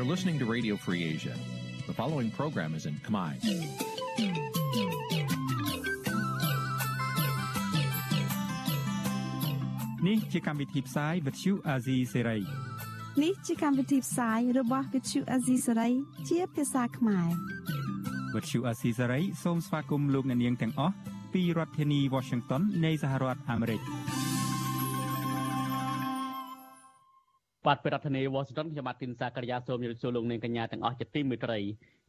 [0.00, 1.36] You're listening to Radio Free Asia.
[1.86, 3.32] The following program is in Khmer.
[10.04, 12.40] Nǐ ជាកម្មវិធីផ្សាយ Vuthu Azizi Serai
[13.22, 15.92] នេះជាកម្មវិធីផ្សាយរបស់ Vuthu Azizi Serai
[16.28, 17.28] ជាភាសាខ្មែរ
[18.34, 20.94] Vuthu Azizi Serai សូមស្វាគមន៍លោកអ្នកនាងទាំងអស់
[21.32, 23.82] ពីរដ្ឋធានី Washington នៃសហរដ្ឋអាមេរិក។
[27.66, 31.58] បាទពីរដ្ឋធានី Washington ខ្ញុំបាទទីនសាករិយាសូមជម្រាបសួរលោកអ្នកកញ្ញាទាំងអស់ជាទីមេត្រី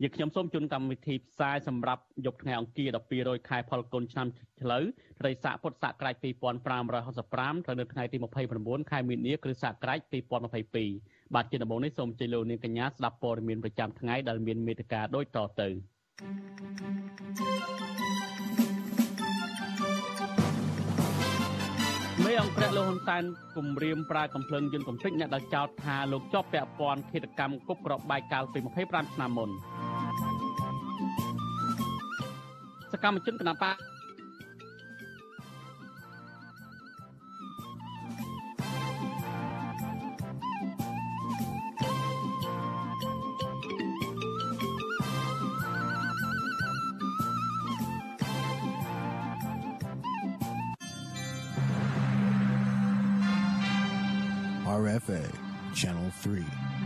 [0.02, 4.28] យើងខ្ញុំសូមជូនកម្មវិធីផ្សាយសម្រាប់យប់ថ្ងៃអង្គារ12រោចខែផលគុណឆ្នាំ
[4.62, 4.84] ឆ្លូវ
[5.20, 8.18] ត្រីស័កពុទ្ធសករាជ2565ត្រូវនៅថ្ងៃទី
[8.54, 10.00] 29ខែមីនាគ្រិស្តសករាជ
[10.72, 15.68] 2022បាទជាដំបូងនេះសូមជម្រាបលោកអ្នកកញ្ញាស្ដាប់ព័ត៌មានប្រចាំថ្ងៃដែលមានមេត្តាដូចតទៅ
[22.32, 23.24] មេអង្គរៈលោកហ៊ុនសែន
[23.56, 29.50] គម្រាមប្រើកំភ្លើងយន្តកំទេចអ្នកដែលចោទថាលោកជាប់ពាក់ព័ន្ធឃាតកម្មគប់ក្របបែកកាលពី25ឆ្នាំមុន
[32.92, 33.76] សកម្មជនគណបក
[55.12, 56.81] RFA, Channel 3.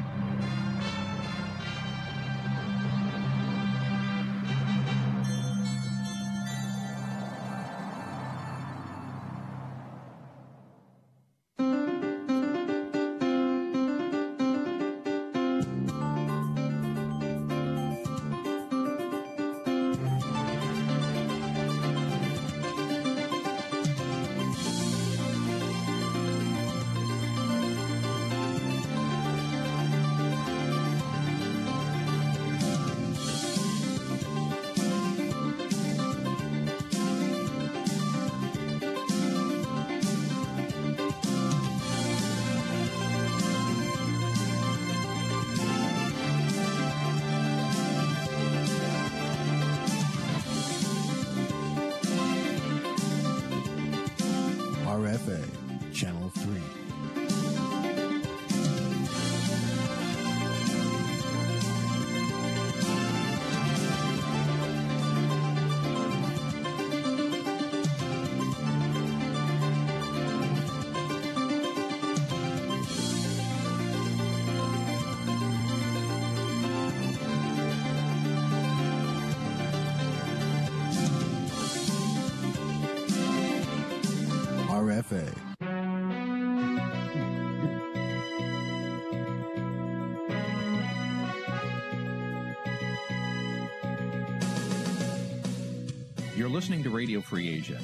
[96.55, 97.77] Listening to Radio Free Asia.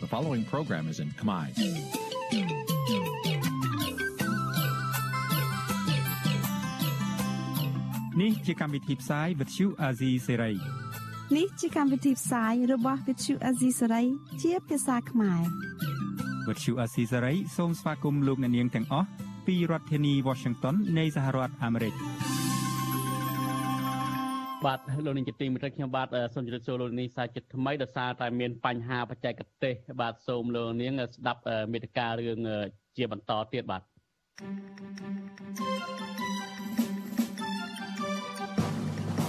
[0.00, 1.44] The following program is in Khmer.
[8.22, 10.54] នេះជាកម្មវិធីផ្សាយ Vuthu Azizi Serai
[11.36, 14.06] នេះជាកម្មវិធីផ្សាយរបស់ Vuthu Azizi Serai
[14.42, 15.42] ជាភាសាខ្មែរ
[16.46, 19.08] Vuthu Azizi Serai សូមស្វាគមន៍លោកអ្នកនាងទាំងអស់
[19.46, 21.94] ពីរដ្ឋធានី Washington នៃសហរដ្ឋអាមេរិក។
[24.66, 31.40] បាទលោកនាងជាទីមេត្រីខ្ញុំបាទសូមជម្រាបសួរលោកនាងសាជាថ្មីដោយសារតែមានបញ្ហាបច្ចេកទេសបាទសូមលោកនាងស្ដាប់
[31.72, 32.38] មេតិការរឿង
[32.96, 33.82] ជាបន្តទៀតបាទ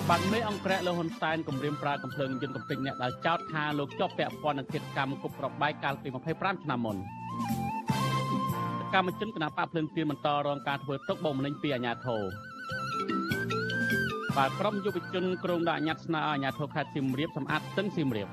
[0.09, 6.97] បាទមេអង្គរៈលោកហ៊ុនសែនគម្រាមប្រើកំភ្លើងយន្តកំពេញអ្នកដែលចោទថាលោកជាប់ពាក់ព័ន្ធនឹងកិច្ចកម្មគប់ប្របែកកាលពី25ឆ្នាំមុន
[8.93, 12.23] កម្មជនគណៈបកភ្លើងទៀនបន្តរងការធ្វើទុកបុកម្នេញពីអាជ្ញាធរ
[14.37, 18.27] បាទក្រុមយុវជនក្រុងដាក់ញត្តិស្នើឲ្យអាជ្ញាធរខេត្តសៀមរាបសម្អាតស្ទឹងសៀមរាប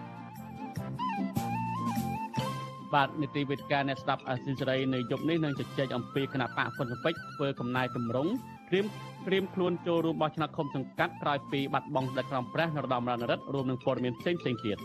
[2.94, 8.30] បាទនីតិវិទ្យាអ្នកស្ដាប់អាស៊ីសេរីនៅយប់នេះនឹងជជែកអំពីគណៈបកហ្វុនស៊ិចធ្វើកំណែតម្រង់
[8.68, 8.84] ត្រៀម
[9.26, 14.78] ត្រៀមខ្លួនចូលរួមបោះឆ្នោតឃុំសង្កាត់ក្រោយពីបាត់បង់ស្ដេចក្រមព្រះនរោត្តមរណរដ្ឋរួមនឹងព័ត៌មានផ្សេងផ្សេងទៀត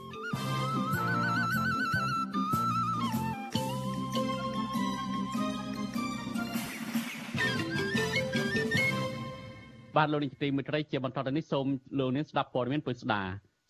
[9.98, 11.66] បាទលោកនាយកទីមេត្រីជាបន្តទៅនេះសូម
[12.00, 13.22] លោកនាងស្ដាប់ព័ត៌មានពុស្ដា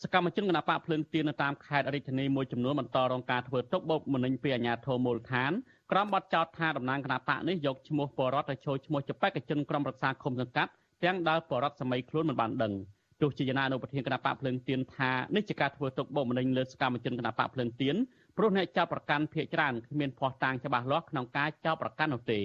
[0.04, 5.52] សកម្មជនគណបកភ្លើងទៀននៅតាមខេត្តរាជធានីមួយចំនួនបន្តរងការធ្វើទុកបុកម្នេញពីអាជ្ញាធរមូលដ្ឋាន
[5.92, 10.72] ក្រុមបាត់ចោតថាតំណាងគណបកនេះយកឈ្មោះបរដ្ឋទៅចូលឈ្មោះជាបេក្ខជនក្រុមរក្សាឃុំសង្កាត់
[11.04, 12.74] ទាំងដែលបរដ្ឋសម័យខ្លួនមិនបានដឹង
[13.22, 17.96] ទោះជាយ៉ាងណាអនុប្រធានគណៈបកភ្លើងទៀនថានេះជាការធ្វើទុកបុកម្នេញលើសកម្មជនគណៈបកភ្លើងទៀន
[18.38, 22.40] ព្រោះអ្នកចោតប្រកាន់ភៀកច្រើនគ្មានភ័ស្តុតាងច្បាស់លាស់ក្នុងការចោតប្រកាន់នោះទេ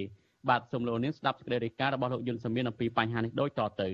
[0.49, 3.89] បាទសូមលោកនាងស្ដាប់សេចក្តីរាយការណ៍របស់លោកយុនសាមៀនអំពីបញ្ហានេះដូចតទៅ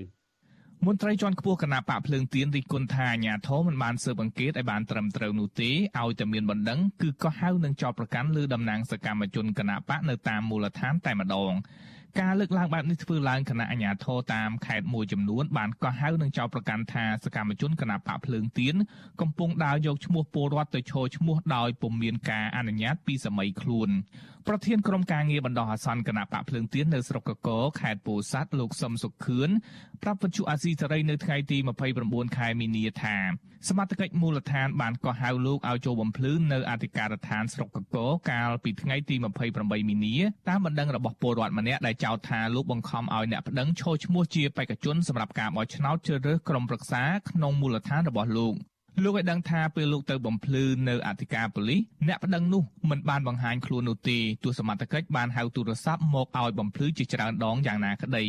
[0.86, 5.70] មន្ត្រីជាន់ខ្ពស់គណៈបកភ្លើងទៀនរិះគន់ថាអាញាធមមិនបានស៊ើបអង្កេតឲ្យបានត្រឹមត្រូវនោះទេ
[6.00, 11.52] ឲ្យតែមានបណ្ដឹងគឺក៏ហៅនឹងចោតប្រកាន់លើតំណាងសកម្មជនគណៈបកនៅតាមមូលដ្ឋានតែម្ដង
[12.18, 18.74] ការលើកឡើងបែបនេះធ្វើឡើងគណៈអាជ្ញាធរតាមខេត្តមួយចំនួនបានកោះហៅនឹងចោទប្រកាន់ថាសកម្មជនគណៈបកភ្លើងទៀន
[19.20, 23.90] កំពុងដើរយកឈ្មោះពលរដ្ឋទៅឈរឈ្មោះដោយពុំមានការអនុញ្ញាតពីសម័យខ្លួន
[24.48, 27.48] ប្រធានក្រុមការងារបណ្ដោះអាសន្នគណៈបកភ្លើងទៀននៅស្រុកកក
[27.80, 29.50] ខេត្តពោធិ៍សាត់លោកសឹមសុខឿន
[30.02, 31.58] ប្រាប់វិទ្យុអាស៊ីសេរីនៅថ្ងៃទី
[31.96, 33.16] 29ខែមីនាថា
[33.68, 37.96] សមត្ថកិច្ចមូលដ្ឋានបានកោះហៅលោកឲ្យចូលបំភ្លឺនៅអធិការដ្ឋានស្រុកកក
[38.30, 39.16] កាលពីថ្ងៃទី
[39.52, 40.16] 28មីនា
[40.48, 48.54] តាមបណ្ដឹងរបស់ពលរដ្ឋម្នាក់ដែលចោទថាលោកបង្ខំឲ្យអ្នកប្តឹងឈរឈ្មោះជាបេក្ខជនសម្រាប់ការបោះឆ្នោតជ្រើសរើសក្រុមប្រឹក្សាក្នុងមូលដ្ឋានរបស់លោក
[49.04, 58.24] លោកឲ្យដឹងថាពេលលោកទៅបំភ្លឺនៅអធិការប៉ូលីសអ្នកប្តឹងនោះមិនបានបង្ហាញខ្លួននោះទេទោះសមត្ថកិច្ចបានហៅទូរស័ព្ទមកឲ្យបំភ្លឺជាច្រើនដងយ៉ាងណាក្តី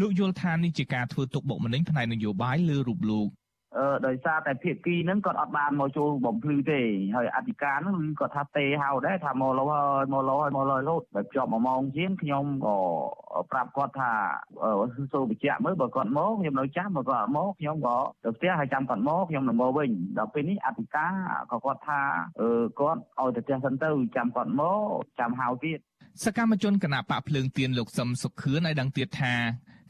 [0.00, 3.41] លោកយល់ថានេះជាការធ្វើទុកបុកម្នេញផ្នែកនយោបាយលើរូបលោកអឺ
[4.06, 6.80] ដោយសារតែភាគីហ្នឹងគាត់អត់បានមកចូលបំភ្លឺទេ
[7.14, 12.76] ហើយអធិការហ្នឹងគឺគាត់ថាទេហៅដែរថាមកលោហើយមកលោហើយមកលោលោតតែជាប់មួយម៉ោងជាងខ្ញុំក៏
[13.50, 14.12] ប្រាប់គាត់ថា
[15.12, 21.12] សូមបញ្ជាក់មើលបើគាត់មកខ្ញុំនៅចាំបើគាត់អត់មកខ្ញុំក៏ទៅផ្ទះហើយចាំគាត់មកខ្ញុំនឹងមកវិញដល់ពេលនេះអធិការ
[21.52, 22.00] ក៏គាត់ថា
[22.40, 25.78] អឺគាត់ឲ្យទៅផ្ទះសិនទៅចាំគាត់មកចាំហៅទៀត
[26.20, 29.34] សកម្មជនគណៈបកភ្លើងទៀនលោកសឹមសុខឿនឲ្យដឹងទៀតថា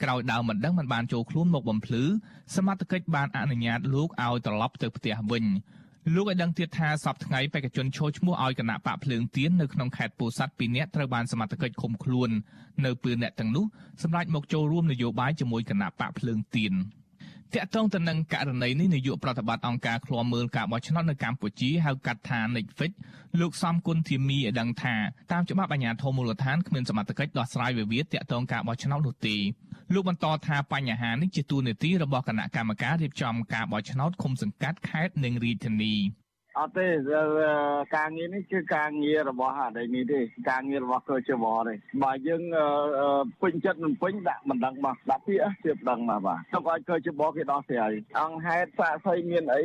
[0.02, 2.02] ក្រោយដើមមិនដឹងមិនបានចូលខ្លួនមកបំភ្លឺ
[2.56, 5.44] សមត្ថកិច្ចបានអនុញ្ញាតលោកឲ្យត្រឡប់ទៅផ្ទះវិញ
[6.14, 12.30] លោកឲ្យដឹងទៀតថាសប្តាហ៍ថ្ងៃបេក្ខជនឈរឈ្មោះឲ្យគណៈបកភ្លើងទៀននៅក្នុងខេត្តពោធិ៍សាត់2នាក់ត្រូវបានសមត្ថកិច្ចឃុំខ្លួន
[12.84, 13.64] នៅពេលអ្នកទាំងនោះ
[14.02, 16.72] សម្រាប់មកចូលរួមនយោបាយជាមួយគណៈបកភ្លើងទៀន
[17.54, 22.92] តាក់ទងទៅនឹងករណីនេះនាយកប្រតិបត្តិអង្គការឃ្លាំមើលការបោះឆ្នោតនៅកម្ពុជាហៅកាត់ថា Netflix
[23.40, 24.94] លោកសំគុណធីមីឲ្យដឹងថា
[25.32, 29.36] តាមច្បាប់អាជ្ញាធរមូលដ្ឋានគ្មានសមត្ថកិច្ចដោះស្រាយវិវាទតាក់ទងការបោះឆ្នោតនោះទេ
[29.94, 35.94] លោកបន្តថាបញ្ហានេះជាទូនាទីរបស់គណៈកម្មការរៀបចំការបោះឆ្នោតឃុំសង្កាត់ខេត្តនិងរាជធានី
[36.58, 36.86] អត់ទេ
[37.96, 40.20] ការងារនេះគឺការងាររបស់អតីនេះទេ
[40.50, 42.42] ការងាររបស់កោជវទេបើយើង
[43.42, 49.62] ពេញចិត្តមិនពេញដាក់មិនដឹងមកដាក់ពាក្យជឿដឹងមកបាទទុកឲ្យកោជវគេដោះស្រាយអង្គហេតុសាកសីមានអី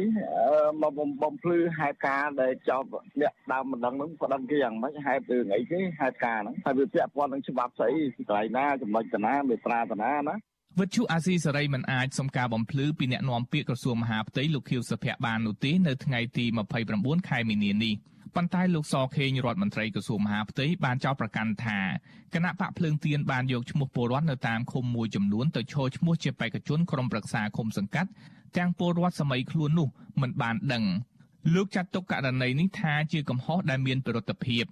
[0.82, 0.92] មក
[1.24, 2.84] បំភ្លឺហេតុការដែលចោល
[3.22, 7.94] អ្នកដើមមិនដឹងនឹងប្តឹងគេយ៉ាងម៉េចហេតុរឿងអីគេហេតុការហ្នឹងហើយវាពាក់ព័ន្ធនឹងច្បាប់ស្អី
[8.28, 10.36] កន្លែងណាចំណុចតាណាមេត្រាតាណាណា
[10.82, 16.46] វិទ្យុអាស៊ីសេរីមិនអាចសុំការបំភ្លឺពីអ្នកនាំពាក្យក្រសួងមហាផ្ទៃលោកខៀវសុភ័ក្របាននោះទេនៅថ្ងៃទី
[16.88, 17.94] 29ខែមីនានេះ
[18.36, 21.80] ប៉ុន្តែលោកសខេងរដ្ឋមន្ត្រីក្រសួងមហាផ្ទៃបានចោទប្រកាន់ថា
[22.34, 28.10] គណៈបកភ្លើងទៀនបានយកឈ្មោះពលរដ្ឋនៅតាមឃុំមួយចំនួនទៅឈរឈ្មោះជាបេក្ខជនក្រុមប្រឹក្សាឃុំសង្កាត់
[28.58, 29.88] ទាំងពលរដ្ឋសម័យខ្លួននោះ
[30.22, 30.84] មិនបានដឹង
[31.56, 34.66] លោកចាត់ទុកករណីនេះថាជាកំហុសដែលមានប្រតិភិប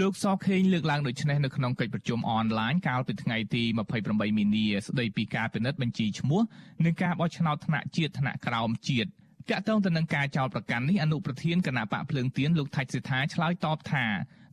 [0.00, 3.62] លោកសខេងលើកឡើងដូចនេះនៅក្នុងកិច្ចប្រជុំអនឡាញកាលពីថ្ងៃទី
[4.00, 6.40] 28មីនាស្ដីពីការពិនិត្យបញ្ជីឈ្មោះ
[6.84, 9.08] និងការបោះឆ្នោតថ្នាក់ជាតិថ្នាក់ក្រោមជាតិ
[9.50, 14.06] តាក់ទងទៅនឹងការចោទប្រកាន់នេះអនុប្រធានគណៈបកភ្លើងទៀនលោកថាច់សិដ្ឋាឆ្លើយតបថា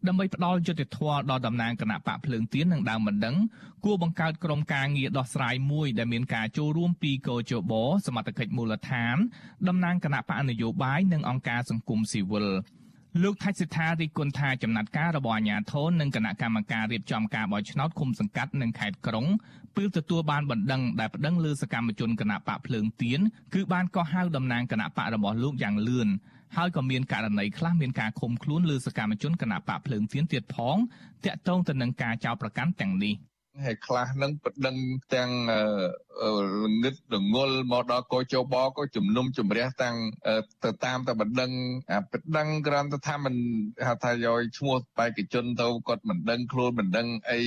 [0.08, 3.36] ដើម្បីផ្ដល់យុត្តិធម៌ដល់តំណាងគណៈបកភ្លើងទៀននិងដើមបណ្ដឹង
[3.86, 7.74] គួរបង្កើតក្រុមការងារដោះស្រាយមួយដែលមានការចូលរួមពីកោជប
[8.08, 9.16] សមត្ថកិច្ចមូលដ្ឋាន
[9.68, 12.48] តំណាងគណៈបកនយោបាយនិងអង្គការសង្គមស៊ីវិល
[13.20, 19.26] លោកថាច់សិដ្ឋារីគុណថាចំណាត់ការរបស់អាជ្ញាធរនិងគណៈកម្មការរៀបចំការបោះឆ្នោតឃុំសង្កាត់និងខេត្តក្រុង
[19.76, 23.20] ពេលទទួលបានបណ្ដឹងដែលប្តឹងលើសកម្មជនគណៈបកភ្លើងទៀន
[23.54, 26.08] គឺបានកោះហៅតំណាងគណៈបករបស់លោកយ៉ាងលឿន
[26.56, 30.78] ហើយក៏មានករណីខ្លះមានការឃុំខ្លួនលើសកម្មជនគណៈបកភ្លើងទៀនទៀតផង
[31.26, 33.16] តាក់ទងទៅនឹងការចោទប្រកាន់ទាំងនេះ។
[33.66, 34.78] ហើយខ្លះនឹងបដិង
[35.14, 35.30] ទាំង
[36.66, 39.96] ល្ងឹតល្ងល់មកដល់កោជបក៏ជំនុំជម្រះទាំង
[40.64, 41.52] ទៅតាមតែបដិង
[41.94, 43.36] អាបដិងក្រាន់ទៅថាមិន
[43.88, 47.40] ហៅថាយកឈ្មោះបេក្ខជនទៅគាត់មិនដឹងខ្លួនមិនដឹងអី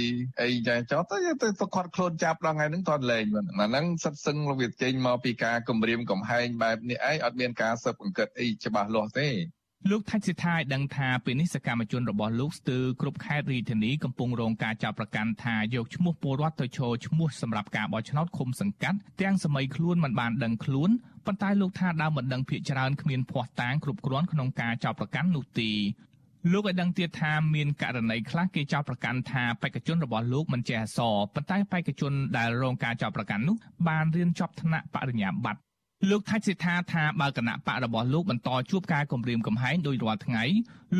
[0.42, 9.28] អីចាចោតទៅទៅគាត់ខ្លួនចាប់ដល់ថ្ងៃហ្នឹងតលែងហ្នឹងអាហ្នឹងសិតសឹងវាចេញមកពីការគម្រាមកំហែងបែបនេះឯងអត់មានការស៊ើបអង្កេតអីច្បាស់លាស់ទេ
[9.90, 20.90] លោកថាច់សិដ្ឋាឲ្យដឹងថាពេលនេះសកម្មជនរបស់លោកស្ទើរគ្រប់ខេត្តរាជធានីកំពុងរងការចាប់ប្រកាន់ថាយកឈ្មោះពលរដ្ឋទៅឈរឈ្មោះសម្រាប់ការបោះឆ្នោតឃុំសង្កាត់ទាំងសម័យខ្លួនមិនបានដឹងខ្លួន
[21.26, 25.70] ប៉ុន្តែលោកថាដើមមិនដឹងភាកច្រើនគ្មានភ័ស្តុតាងគ្រប់គ្រាន់ក្នុងការចាប់ប្រកាន់នោះទេ
[26.52, 33.56] លោកឲ្យដឹងទៀតថាមានករណីខ្លះគេចោទប្រកាន់ថាបេក្ខជនរបស់លោកមិនចេះអក្សរប៉ុន្តែបេក្ខជនដែលរងការចោទប្រកាន់នោះ
[33.88, 35.63] បានរៀនចប់ថ្នាក់បរិញ្ញាបត្រ
[36.10, 40.44] លោកថាច់សិដ្ឋាថាបើគណៈបករបស់លោកបន្តជួបការគំរាមកំហែងដោយរាល់ថ្ងៃ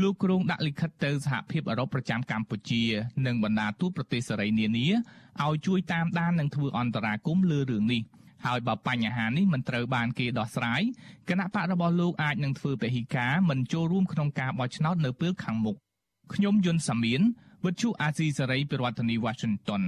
[0.01, 2.83] លោកគ្រងដាក់លិខិតទៅសហភាពអឺរ៉ុបប្រចាំកម្ពុជា
[3.27, 4.87] និងបណ្ដាទូតប្រទេសសេរីនានា
[5.45, 8.03] ឲ្យជួយតាមដាននិងធ្វើអន្តរាគមន៍លើរឿងនេះ
[8.47, 10.83] ហើយបើបញ្ហានេះមិនត្រូវបានគេដោះស្រាយ
[11.29, 15.77] គណៈបករបស់លោកអាចនឹងធ្វើពហិការមិនចូលរួមក្នុងការបោះឆ្នោតនៅពេលខាងមុខ
[16.35, 17.21] ខ្ញុំយុនសាមៀន
[17.65, 19.83] វិទ្យុអាស៊ីសេរីពីរដ្ឋធានី Washington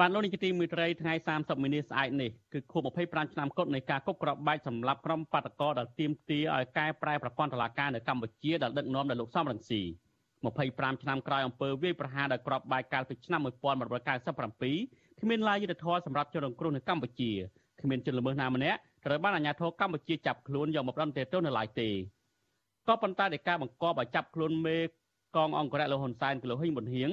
[0.00, 9.82] បានលោកនាយកទីមេត្រីថ្ងៃ30មីនាស្អែកនេះគឺខួប25ឆ្នាំគត់នៃការគប់ក្របបែកសម្រាប់ក្រុមបាតកោដែលទាមទារឲ្យកែប្រែប្រព័ន្ធតុលាការនៅកម្ពុជាដែលដឹកនាំដោយលោកសំរងស៊ី
[10.42, 17.32] 25ឆ្នាំក្រោយអំពើវាយប្រហារដោយក្របបែកកាលពីឆ្នាំ1997គ្មានឡាយយុទ្ធធរសម្រាប់ជនរងគ្រោះនៅកម្ពុជា
[17.80, 21.88] គ្មានជនល្មើសណាម្នាក់ត្រូវបានអាជ្ញាធរកម្ពុជាចាប់ខ្លួនយកមកដំណេទោសនៅឡើយទេ
[22.88, 24.76] ក៏ប៉ុន្តែដោយការបង្កប់ឲ្យចាប់ខ្លួនមេ
[25.36, 27.10] កងអង្គរៈលោកហ៊ុនសែនគឺលោកហ៊ីងប៊ុនហៀង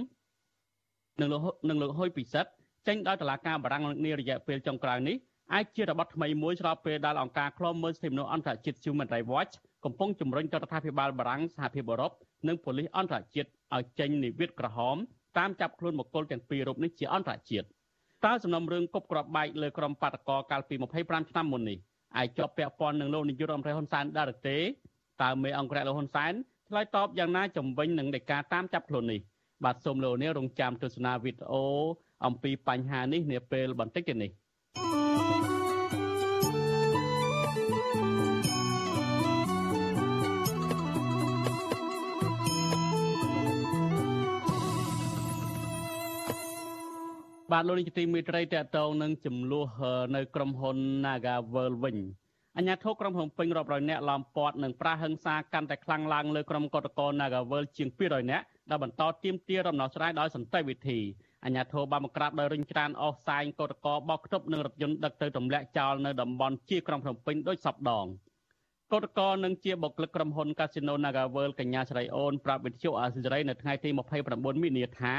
[1.19, 2.51] និងលោកនិងលោកហ៊ុយពិសិដ្ឋ
[2.87, 5.15] ចេញដោយតុលាការបារាំងនារយៈពេលចុងក្រោយនេះ
[5.53, 9.53] អាចជារបបថ្មីមួយស្របពេលដែលអង្គការឃ្លាំមើលសិទ្ធិមនុស្សអន្តរជាតិ Human Rights Watch
[9.85, 12.11] កំពុងជំរុញរដ្ឋាភិបាលបារាំងសហភាពអឺរ៉ុប
[12.47, 14.97] និងប៉ូលីសអន្តរជាតិឲ្យចេញនិវេតក្រហម
[15.37, 17.65] តាមចាប់ខ្លួនបុគ្គលទាំងពីររូបនេះជាអន្តរជាតិ
[18.25, 21.77] តើសំណុំរឿងគប់ក្របបែកលើក្រុមបាតកោកាលពី25ឆ្នាំមុននេះ
[22.17, 24.57] អាចជាប់ពាក់ព័ន្ធនឹងលោកនាយករដ្ឋមន្ត្រីហ៊ុនសែនដែរឬទេ
[25.21, 26.33] តើមេអង្គរៈលោកហ៊ុនសែន
[26.69, 29.19] ឆ្លើយតបយ៉ាងណាជំវិញនឹងនៃការតាមចាប់ខ្លួននេះ
[29.63, 31.63] បាទសូមលោកនាងរងចាំទស្សនាវីដេអូ
[32.25, 34.31] អំពីបញ្ហានេះនាពេលបន្តិចទៀតនេះ
[47.53, 49.65] បាទលោកនាយកទីមេត្រីតកតងនឹងចំនួន
[50.15, 51.97] នៅក្រុមហ៊ុន Nagavel វិញ
[52.57, 60.99] អញ្ញាធិក្រុមហ៊ុនពេញរាប់រយនាក់ឡោមព័ទ្ធនិងប្រាហឹង្សាកាន់តែខ្លាំងឡើងលើក្រុមកតក Nagavel ជាង200នាក់ដែលបន្តទាមទាររំដោះស្រាយដោយសន្តិវិធី
[61.45, 68.05] អញ្ញាធិបានបង្ក្រាបដោយរិញច្រានអស់សាយកតកបោកខ្ទប់នឹងរថយន្តដឹកទៅទម្លាក់ចោលនៅតំបន់ជាក្រុងភ្នំពេញដោយសពដង
[68.93, 73.89] កតកនឹងជាបុគ្គលិកក្រុមហ៊ុន Casino Nagavel កញ្ញាស្រីអូនប្រាប់វិទ្យុអាស៊ីសេរីនៅថ្ងៃទី
[74.25, 75.15] 29មីនាថា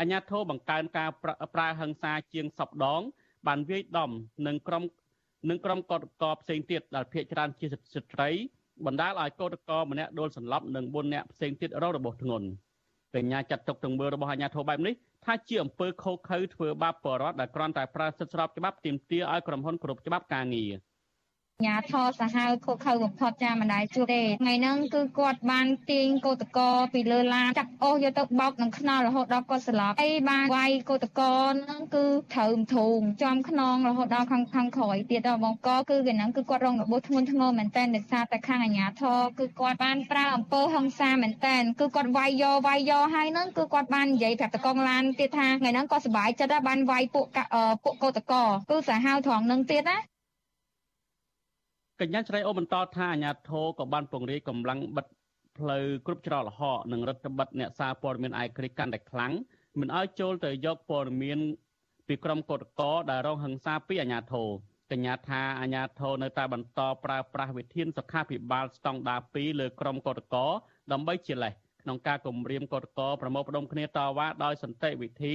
[0.00, 1.10] អញ្ញាធិបង្កើនការ
[1.54, 3.02] ប្រើហិង្សាជាងសពដង
[3.46, 4.10] បានវាយដំ
[4.46, 4.82] នឹងក្រុម
[5.50, 8.30] និងក្រុមកតកផ្សេងទៀតដែលភ ieck ច្រើនជាស្ត្រី
[8.86, 12.48] បណ្ដាលឲ្យកតកម្នាក់ដួលសន្លប់និង4នាក់ផ្សេងទៀតរងរបួសធ្ងន់
[13.14, 14.94] កញ្ញាចាត់ទុកទង្វើរបស់អាជ្ញាធរបែបនេះ
[15.24, 20.72] ថាជាអំពើខុសខើធ្វើបាបបរិវត្តដែលគ្រាន់តែប្រើសិទ្ធិស្របច្បាប់ទាមទារឲ្យក្រុមហ៊ុនគ្រប់ច្បាប់ការងារ។
[21.66, 47.26] ញាធរសាហាវខុសខើបំផុតចាមិនដែលជួបទេថ្ងៃហ្នឹងគឺគាត់បានទាញកោតកោពីលើឡានចាប់អូសយកទៅបោកនឹងខ្នល់រហូតដល់គាត់ស្លាប់ហើយបានវាយកោតកោហ្នឹងគឺត្រូវធូងចំខ្នងរហូតដល់ខាងខាងក្រោយទៀតដល់បងកគឺគេហ្នឹងគឺគាត់រងរបួសធ្ងន់ធ្ងរមែនតើដោយសារតែខាងអាញាធរគឺគាត់បានប្រើអំពើហិង្សាមែនតើគឺគាត់វាយយកវាយយកហើយហ្នឹងគឺគាត់បាននិយាយប្រាប់តកងឡានទៀតថាថ្ងៃហ្នឹងគាត់សប្បាយចិត្តដែរបានវាយពួក
[47.84, 50.13] ពួកកោតកោគឺសាហាវត្រង់ហ្នឹងទៀតណា
[52.00, 55.06] កញ្ញាឆ្លៃអូបន្តថាអាញាធរក៏បានពង្រាយកម្លាំងបិទ
[55.58, 59.32] ផ្លូវគ្រប់ច្រកល្ហកនិងរដ្ឋបិទអ្នកសារព័ត៌មានអាយក្រិចកាន់តែខ្លាំង
[59.80, 61.38] មិនឲ្យចូលទៅយកព័ត៌មាន
[62.08, 64.48] ពីក្រុមកតកដែលរងហិង្សាពីអាញាធរ
[64.90, 70.36] កញ្ញាថាអាញាធរនៅតែបន្តប្រើប្រាស់វិធានសុខាភិបាលស្តង់ដារ2លើក្រុមកតក
[70.92, 75.26] ដើម្បីជាលេសក្នុងការគម្រាមកតកប្រមូលផ្ដុំគ្នាតវ៉ាដោយសន្តិវិធ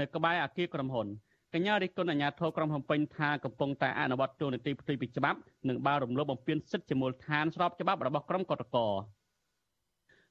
[0.00, 1.06] នៅក្បែរអគារក្រុមហ៊ុន
[1.53, 5.39] កញ្ញារិទ្ធគុណអាញាធរក្រុងភ្នំពេញថាកំពុងតែអនុវត្តទូនីតិផ្ទុយពីច្បាប់
[5.69, 8.77] និងបានរំលោភបំពានសិទ្ធិជាមូលដ្ឋានស្របច្បាប់របស់ក្រុមកតក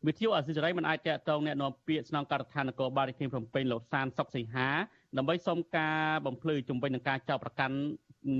[0.07, 4.69] វិទ្យុអសិរ័យមិនអាចតកតងแนะនាំពាក្យស្នងការដ្ឋាននគរបាលរាជធានីភ្នំពេញលោកសានសុកសីហា
[5.17, 7.77] ដើម្បីសុំការបំភ្លឺជំវិញនឹងការចោទប្រកាន់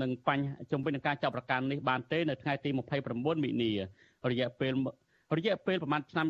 [0.01, 2.69] នឹងបញ្ហាជំវិញនឹងការចោទប្រកាន់នេះបានទេនៅថ្ងៃទី
[3.03, 3.71] 29មិនិនា
[4.31, 4.73] រយៈពេល
[5.37, 6.27] រយៈពេលប្រមាណឆ្នាំ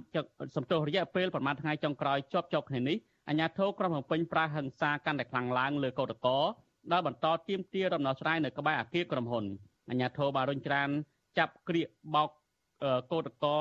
[0.55, 2.98] សំទោសរយៈពេលប្រមាណថ្ងៃចុងក្រោយជាប់ជាប់គ្នានេះ
[3.29, 6.39] អាញាធរក្រុងភ្នំពេញប្រើហិង្សាកាន់តែខ្លាំងឡើងលើកោតកោ
[6.93, 9.45] ដែលបន្តទៀមទារដំណោះស្រាយនៅក្បែរអគារក្រុមហ៊ុន
[9.91, 10.89] អាញាធរបានរុញច្រាន
[11.39, 12.31] ចាប់ក្រៀកបោក
[13.12, 13.57] កោតកោ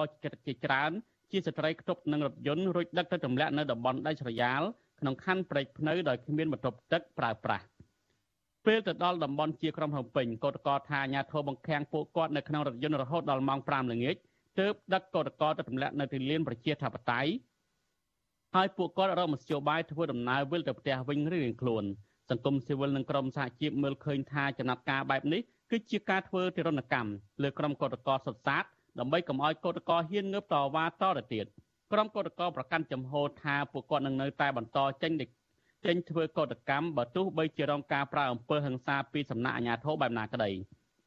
[0.47, 0.91] ជាច្រើន
[1.31, 4.61] ជាស្ត្រីខ្ទប់នឹងរថយន្តរួចដឹកទៅទម្លាក់នៅតំបន់ដាច់ស្រយាល
[4.99, 7.65] ក្នុងខណ្ឌព្រែកភ្នៅដោយគ្មានបន្ទប់ទឹកប្រើប្រាស់
[8.65, 14.15] ពេលទៅដល់តំបន់ជាក្រុងភ្នំពេញកោតកោថាអាញាធរបង្ខាំងពួកគាត់នៅក្នុងរថយន្តរហូតដល់ម៉ោង5ល្ងាច
[14.59, 17.29] ទើបដឹកកោតកោទៅទម្លាក់នៅទីលានប្រជាធិបតេយ្យ
[18.55, 21.83] ហើយពួកគាត់រកមធ្យោបាយធ្វើដំណើរវិលទៅផ្ទះវិញរៀងខ្លួន
[22.29, 25.41] សង្គមស៊ីវិលនិងក្រមសហជីពមើលឃើញថាចំណាត់ការបែបនេះ
[25.71, 28.63] គឺជាការធ្វើទរណកម្មលើក្រុមកោតក្រសុតសាត
[28.99, 31.45] ដើម្បីកុំឲ្យកោតក្រហ៊ានងើបតវ៉ាតទៅទៀត
[31.91, 35.11] ក្រុមកោតក្រប្រកាន់ចំហថាពួកគាត់នឹងនៅតែបន្តចេញ
[35.85, 40.51] ចេញធ្វើកោតកម្មបើទោះបីជារងការប្រើអំពើហិង្សាពីសំណាក់អាជ្ញាធរបែបណាក្តី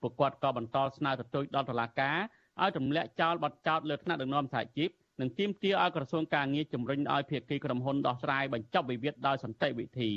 [0.01, 2.17] ពួកគាត់ក៏បន្តស្នើទទូចដល់តុលាការ
[2.61, 4.91] ឲ្យទម្លាក់ចោលបទចោទលើថ្នាក់ដឹកនាំសហជីព
[5.23, 10.11] និងទាមទារឲ្យក្រសួងការងារជំរុញឲ្យភាគីក្រុមហ៊ុនដោះស្រាយបញ្ចប់វិវាទដោយសន្តិវិធី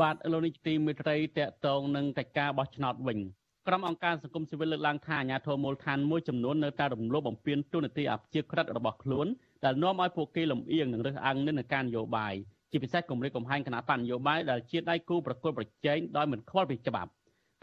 [0.00, 3.18] បាទលោកនេះទីមេត្រីតកតងនឹងកិច្ចការបោះឆ្នោតវិញ
[3.66, 9.26] ក្រុមអង្គការសង្គមស៊ីវិលលើកឡើងថាអាញាធរមូលដ្ឋានមួយចំនួននៅតែរំលោភបំពានទូនាទីអព្យាក្រឹតរបស់ខ្លួន
[9.64, 12.34] ដែលនាំឲ្យពួកគេលំអៀងនឹងរើសអើងនិន្នាការនយោបាយ
[12.70, 17.10] ជាពិសេសគម្រិតកំហែងគណៈបកនយោបាយដែលជាដៃគូប្រកួតប្រជែងដោយមិនខ្វល់ពីច្បាប់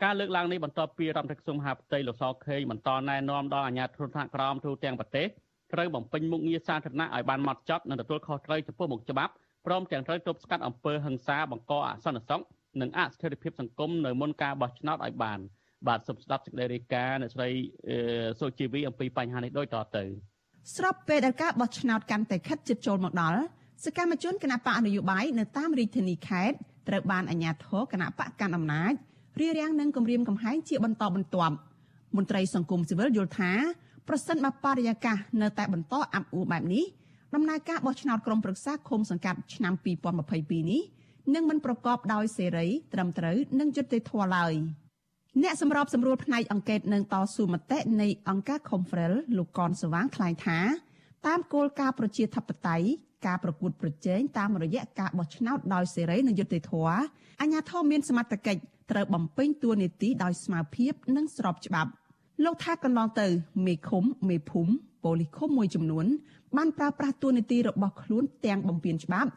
[0.03, 5.27] ការលើកឡើងនេះបន្ទាប់ពីរដ្ឋមន្ត្រីក្រសួងមហាផ្ទៃលោកសខេងបន្តណែនាំដល់អាជ្ញាធរថ្នាក់ក្រោមទូទាំងប្រទេស
[5.73, 9.33] ត្រូវបំពេញមុខងារសាធារណៈឲ្យបានម៉ត់ចត់និងទទួលខុសត្រូវចំពោះមុខច្បាប់
[9.65, 12.41] ព្រមទាំងត្រូវទប់ស្កាត់អំពើហិង្សាបង្កអសន្តិសុខ
[12.81, 15.39] និងអស្ថិរភាពសង្គមនៅមុនការបោះឆ្នោតឲ្យបាន
[15.87, 17.49] បាទសូមស្ដាប់សេចក្តីរាយការណ៍អ្នកស្រី
[18.39, 20.03] សុជីវីអំពីបញ្ហានេះដូចតទៅ
[20.75, 23.39] ស្របពេលដែលការបោះឆ្នោតកាន់តែខិតជិតចូលមកដល់
[23.85, 28.93] សកម្មជនគណៈបកនយោបាយនៅតាមរាជធានីខេត្តត្រូវបានអាជ្ញាធរគណៈបកកាន់អំណាច
[29.39, 31.55] រារាំងនឹងគម្រាមកំហែងជាបន្តបន្ទាប់
[32.15, 33.51] មន្ត្រីសង្គមស៊ីវិលយល់ថា
[34.07, 36.83] ប្រសិនបើបរិយាកាសនៅតែបន្តអាប់អួរបែបនេះ
[37.35, 39.73] ដំណើរការបោះឆ្នោតក្រុមប្រឹក្សាឃុំសង្កាត់ឆ្នាំ
[40.23, 40.81] 2022នេះ
[41.33, 44.53] នឹងមិនប្រកបដោយសេរីត្រឹមត្រូវនិងយុត្តិធម៌ឡើយ
[45.43, 50.59] អ្នកសម្របសម្រួលផ្នែកអង្កេតនឹងតស៊ូមតិនៃអង្គការ Confrel លោកកនសវាងថ្លែងថា
[51.27, 52.87] តាមគោលការណ៍ប្រជាធិបតេយ្យ
[53.25, 56.97] ការប្រកួតប្រជែងតាមរយៈការបោះឆ្នោតដោយសេរីនិងយុត្តិធម៌
[57.41, 58.61] អាជ្ញាធរមានសមត្ថកិច្ច
[58.91, 61.91] ត្រូវបំពេញតួនាទីដោយស្មារភាព និងស្របច្បាប់
[62.43, 63.27] លោកថាកន្លងទៅ
[63.65, 64.73] មេឃុំមេភូមិ
[65.03, 66.05] ប៉ូលីសឃុំមួយចំនួន
[66.57, 69.29] បានប្រើប្រាស់តួនាទីរបស់ខ្លួនទាំងបំពានច្បាប់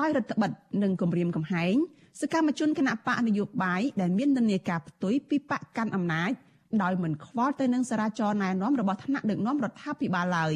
[0.00, 0.50] ដោយរដ្ឋបិទ
[0.82, 1.74] និងគម្រាមកំហែង
[2.20, 6.30] សកម្មជនគណៈបកនយោបាយដែលមាននិន្នាការផ្ទុយពីបកកាន់អំណាច
[6.82, 10.54] ដោយមិនខ្វល់ទៅនឹងសារាចរណែនាំរបស់ថ្នាក់ដឹកនាំរដ្ឋាភិបាលឡើយ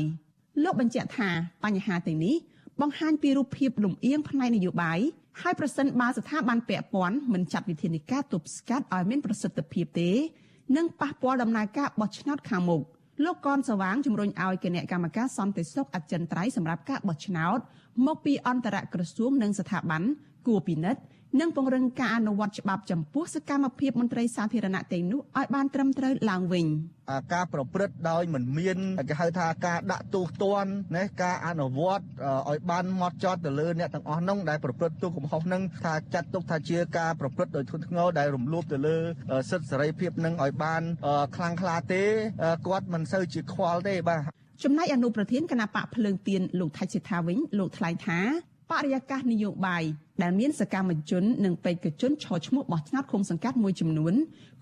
[0.65, 1.29] លោកបញ្ជាក់ថា
[1.65, 2.37] បញ្ហាទាំងនេះ
[2.81, 4.99] បង្ហាញពីរូបភាពលំអៀងផ្នែកនយោបាយ
[5.41, 10.11] ហើយប្រសិនបើស្ថាប័នពាក់ព័ន្ធមិនចាត់វិធានការទប់ស្កាត់ឲ្យមានប្រសិទ្ធភាពទេ
[10.77, 12.83] នឹងប៉ះពាល់ដំណើរការបោះឆ្នោតខាងមុខ
[13.25, 17.59] លោកកនសវាងជំរុញឲ្យគណៈកម្មការសន្តិសុខអចិន្ត្រៃយ៍សម្រាប់ការបោះឆ្នោត
[18.07, 20.03] មកពីអន្តរក្រសួងនិងស្ថាប័ន
[20.47, 21.01] គួរពិនិត្យ
[21.41, 26.67] និងពង្រឹងការអនុវត្តច្បាប់ចំពោះសកម្មភាពមន្ត្រីសាធារណៈទាំងនោះឲ្យបានត្រឹមត្រូវឡើងវិញ
[27.35, 32.05] ការប្រព្រឹត្តដោយមិនមានគេហៅថាការដាក់ទោសទណ្ឌណាការអនុវត្ត
[32.51, 38.97] ឲ្យបានម៉ត់ចត់ទៅលើអ្នកទាំងអស់នោះដែលប្រព្រឹត្តទោសកំហុសនឹងថាចាត់ទុកថាជាការប្រព្រឹត្តដោយធ្ងន់ធ្ងរដែលរំលោភទៅលើ
[39.51, 40.83] សិទ្ធិសេរីភាពនឹងឲ្យបាន
[41.37, 42.03] ខ្លាំងក្លាទេ
[42.67, 44.21] គាត់មិនសូវជាខ្វល់ទេបាទ
[44.65, 48.21] ចំណែកអនុប្រធានគណៈបកភ្លើងទៀនលោកថៃសិដ្ឋាវិញលោកថ្លែងថា
[48.71, 49.85] បរិយាកាសនយោបាយ
[50.23, 54.15] ដែលមានសកម្មជននិងបេក្ខជនឈរឈ្មោះបោះឆ្នោតឃុំសង្កាត់មួយចំនួន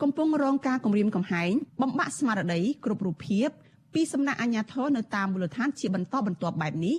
[0.02, 1.50] កំពុងរងការគំរាមកំហែង
[1.82, 3.48] បំបាក់ស្មារតីគ្រប់រូបភាព
[3.94, 6.96] ពីសំណាក់អាជ្ញាធរនៅតាមមូលដ្ឋានជាបន្តបន្ទាប់បែបនេះ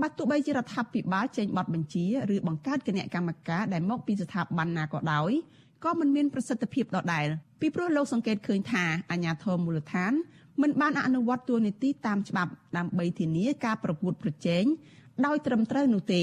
[0.00, 5.30] បើទោះបីជារដ្ឋាភិបាលចេញបទបញ្ជាឬបង្កើតគណៈកម្មការដែលមកពីស្ថាប័នណាក៏ដោយ
[5.84, 7.26] ក៏មិនមានប្រសិទ្ធភាពដដែល
[7.60, 10.12] ពីព្រោះលោកសង្កេតឃើញថាអាជ្ញាធរមូលដ្ឋាន
[10.62, 14.64] មិនបានអនុវត្តទួលនីតិតាមច្បាប់ដើម្បីធានាការប្រកួតប្រជែង
[15.26, 16.22] ដោយត្រឹមត្រូវនោះទេ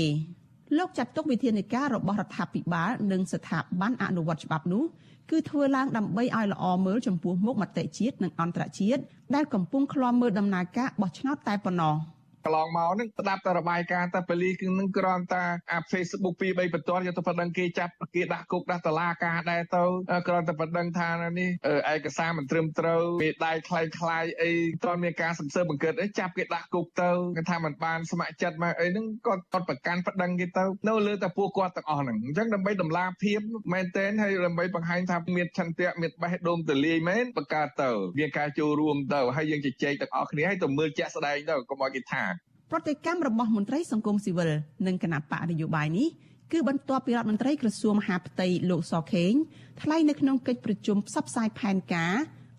[0.77, 4.83] លោកចាត់ទុកវិធានការរបស់រដ្ឋាភិបាលនិងស្ថាប័នអនុវត្តច្បាប់នោះ
[5.31, 9.01] គឺធ្វើឡើងដើម្បីឲ្យល្អមើលចំពោះមុខមតិជាតិនិងអន្តរជាតិ
[9.35, 11.95] ដែលកំពុងឃ្លាំមើលដំណើរការបោះឆ្នោតតែប៉ុណ្ណោះ។
[12.46, 19.84] កន្លងមកហ្នឹងស្ដាប់តែរបាយការណ៍តែប៉ូលីសគឺនឹងគ្រាន់តែអា Facebook ពី3បន្ទាត់យកទៅប៉ណ្ដឹងគេចាប់គេដាក់គុកដាក់តឡាការដែរទៅ
[20.28, 21.08] គ្រាន់តែប៉ណ្ដឹងថា
[21.38, 21.50] នេះ
[21.92, 24.52] ឯកសារមិនត្រឹមត្រូវមេដៃคล้ายคล้ายអី
[24.84, 33.40] តើមានការសំសើបង្កើតអីចាប់គេដាក់គុកទៅគេថាមិនបានស្ម័គ្រចិត្តមកអីហ្នឹងគាត់គាត់ប្រកាន់ប៉ណ្ដឹងគេទៅនៅលើតែពួកគាត់ទាំងអស់ហ្នឹងអញ្ចឹងដើម្បីតម្លាភាព
[33.72, 42.24] មែនទែនហើយដើម្បីបង្ហាញថាមានឆន្ទៈមានបេះដូងទលាយមែនបង្កើតទៅមានការចូលរួមទៅហើយយើងជជែកទាំងអស់គ្នាហើយទៅមើលជាក់ស្ដែងទៅកុំឲ្យគេថា
[42.71, 44.51] ប្រតិកម្មរបស់មន្ត្រីសង្គមស៊ីវិល
[44.87, 46.07] និងគណៈបកនយោបាយនេះ
[46.51, 49.33] គឺបន្ទាប់ពីរដ្ឋមន្ត្រីក្រសួងមហាផ្ទៃលោកសខេង
[49.81, 52.13] ថ្លែងនៅក្នុងកិច្ចប្រជុំផ្សព្វផ្សាយផែនការ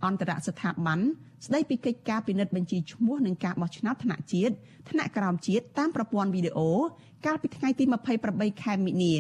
[0.05, 1.01] អន្តរស្ថាប័ន
[1.47, 4.55] ស្ដីពីកិច្ចការពិនិត្យបញ្ជីឈ្មោះនិងការបោះឆ្នោតថ្នាក់ជាតិ
[4.91, 6.71] ថ្នាក់ក្រោមជាតិតាមប្រព័ន្ធវីដេអូ
[7.27, 7.85] កាលពីថ្ងៃទី
[8.25, 9.15] 28ខែមិនិនា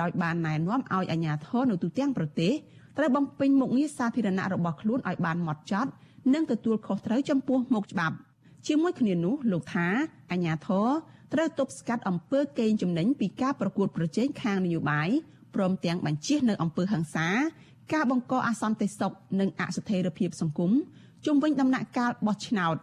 [0.00, 2.52] ដោយបានណែនាំឲ្យអាជ្ញាធរនៅទូទាំងប្រទេស
[2.98, 5.90] ត្រូវបំពេញមុខងារសាធារណៈរបស់ខ្លួនឲ្យបានហ្មត់ចត់
[6.34, 8.16] និងទទួលខុសត្រូវចំពោះមុខច្បាប់។
[8.66, 9.86] ជាមួយគ្នានោះលោកថា
[10.32, 10.88] អាញាធរ
[11.32, 15.08] ត្រូវទប់ស្កាត់អំពើកេងចំណេញពីការប្រកួតប្រជែងខាងនយោបាយ
[15.54, 17.28] ព្រមទាំងបញ្ជៀសនៅអំពើហិង្សា
[17.92, 20.70] ការបង្កអសន្តិសុខនិងអស្ថិរភាពសង្គម
[21.26, 22.76] ជុំវិញដំណាក់កាលបោះឆ្នោត។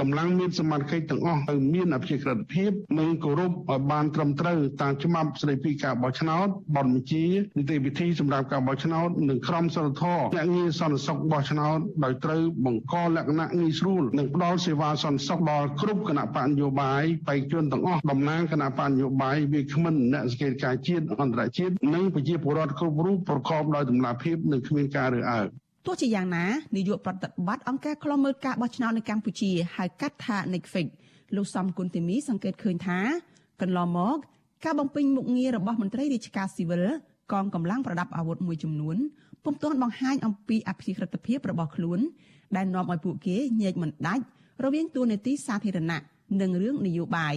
[0.00, 7.24] កម្លាំងមានសមត្ថកិច្ចទាំងអស់ត្រូវមានអភិក្រិតភាពនិងគោរពឲ្យបានត្រឹមត្រូវតាមច្បាប់ស្តីពីការបោះឆ្នោតបទបញ្ជា
[7.58, 25.48] នីតិវិធីសម្រាប់ការបោះឆ្នោតនិងក្រមសីលធម៌អ្នកងារសន្តិសុខបោះឆ្នោតដោយត្រូវបង្កលក្ខណៈងាយស្រួលនិងផ្ដល់សេវាសន្តិសុខដល់គ្រប់គណៈបកនយោបាយបេក្ខជនទាំងអស់តំណាងគណៈបកនយោបាយវាគ្មិនអ្នកសង្កេតការជាតិអន្តរជាតិនិងប្រជាពលរដ្ឋគ្រប់រូបប្រកបដោយតម្លាភាពនិងគ្មានការរើសអើង
[25.86, 26.44] ទោះជាយ៉ាងណា
[26.76, 30.86] នាយកប្រតិបត្តិអង្គការឃ្លាំមើលការបោះឆ្នោតនៅកម្ពុជាហៅកាត់ថា Netflix
[31.36, 32.98] លោកសំគុណធីមីសង្កេតឃើញថា
[33.60, 34.16] កន្លងមក
[34.64, 36.84] ការបំពេញមុខងាររបស់មន្ត្រីរាជការស៊ីវិល
[37.32, 38.96] កងកម្លាំងប្រដាប់អាវុធមួយចំនួន
[39.44, 42.00] ពុំទាន់បង្ហាញអំពីអភិក្រិតភាពរបស់ខ្លួន
[42.56, 44.24] ដែលនាំឲ្យពួកគេញែកមិនដាច់
[44.64, 46.00] រវាងទួលនីតិសាធារណៈ
[46.40, 47.36] និងរឿងនយោបាយ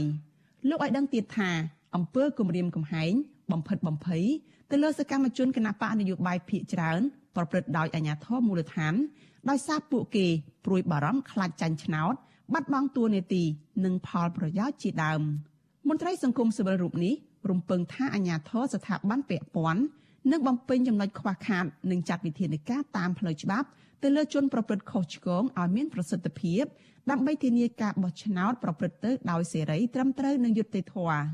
[0.70, 1.50] លោកឲ្យដឹងទៀតថា
[1.96, 3.12] អង្គើគម្រាមកំហែង
[3.52, 4.24] បំផិតបំភ័យ
[4.72, 7.02] ទៅលើសកម្មជនគណបកនយោបាយភៀកច្រើន
[7.36, 8.94] ប្រព្រឹត្តដោយអាជ្ញាធរមូលដ្ឋាន
[9.50, 10.26] ដោយសារពួកគេ
[10.66, 12.14] ព្រួយបារម្ភខ្លាចចាញ់ឆ្នោត
[12.54, 13.44] បាត់បង់តួនាទី
[13.86, 15.22] និងផលប្រយោជន៍ជាដើម
[15.90, 17.14] មន្ត្រីសង្គមស៊ីវិលរូបនេះ
[17.50, 19.82] រំពឹងថាអាជ្ញាធរស្ថាប័នពាក់ព័ន្ធ
[20.32, 23.68] នឹងបំពេញចំណុចខ្វះខាតនិងចាត់វិធានការតាមផ្លូវច្បាប់
[24.04, 26.64] ទៅលើជនប្រព្រឹត្តខុសឆ្គងឲ្យមានប្រសិទ្ធភាព
[27.12, 31.30] ដើម្បីធានាការបោះឆ្នោតប្រព្រឹត្តទៅដោយសេរីត្រឹមត្រូវនិងយុត្តិធម៌មន្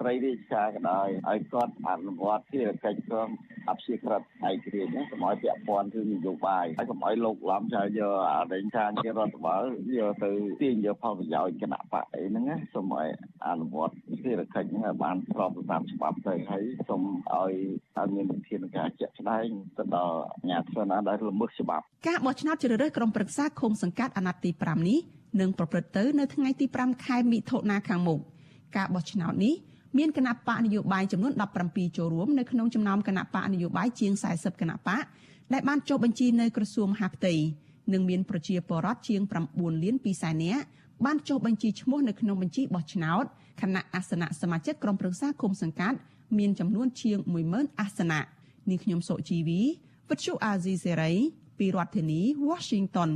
[0.00, 3.28] ត្រីរាជការក៏ដោយឲ្យគាត់អនុវត្តភារកិច្ចក្រុម
[3.68, 9.62] អព្យាក្រឹតឯករាជ្យណាកុំឲ្យពាក់ព័ន្ធគឺនយោបាយហើយកុំឲ្យលោកឡំចោលយកអរិញថាជារដ្ឋបាល
[9.98, 10.30] យកទៅ
[10.62, 13.08] ទាញយកផលប្រយោជន៍គណៈបកអីហ្នឹងណាសូមឲ្យ
[13.48, 17.52] អនុវត្តភារកិច្ចហ្នឹងឲ្យបានស្របតាមច្បាប់ទៅហើយសូមឲ្យ
[17.96, 19.46] ឲ្យមានវិធានការជាក់ស្ដែង
[19.78, 24.98] ទៅដល់អាជ្ញាធរណាដែលល្មើសច្បាប់ការបោះឆ្នោតជ្រើសរើសក្រុមប្រឹក្សាឃុំសង្កាត់អាណត្តិទី5នេះ
[25.40, 28.20] នឹងប្រព្រឹត្តទៅនៅថ្ងៃទី5ខែមិថុនាខាងមុខ
[28.76, 29.54] ការបោះឆ្នោតនេះ
[29.98, 31.32] មានគណៈបកនយោបាយចំនួន
[31.64, 35.04] 17ចូលរួមនៅក្នុងចំណោមគណៈបកនយោបាយជាង40គណៈបក
[35.52, 37.34] ដែលបានចុះបញ្ជីនៅក្រសួងមហាផ្ទៃ
[37.92, 39.20] និងមានប្រជាពលរដ្ឋជាង
[39.52, 40.64] 9លាន2សែននាក់
[41.04, 43.24] បានចុះបញ្ជីឈ្មោះនៅក្នុងបញ្ជីបោះឆ្នោត
[43.62, 45.98] គណៈអាសនៈសមាជិកក្រុមប្រឹក្សាគុំសង្កាត់
[46.38, 47.18] មានចំនួនជាង
[47.50, 48.20] 10000អាសនៈ
[48.70, 49.60] នេះខ្ញុំសុជីវី
[50.08, 51.12] វិទ្យុអាស៊ីសេរី
[51.58, 53.10] ពីរដ្ឋធានី Washington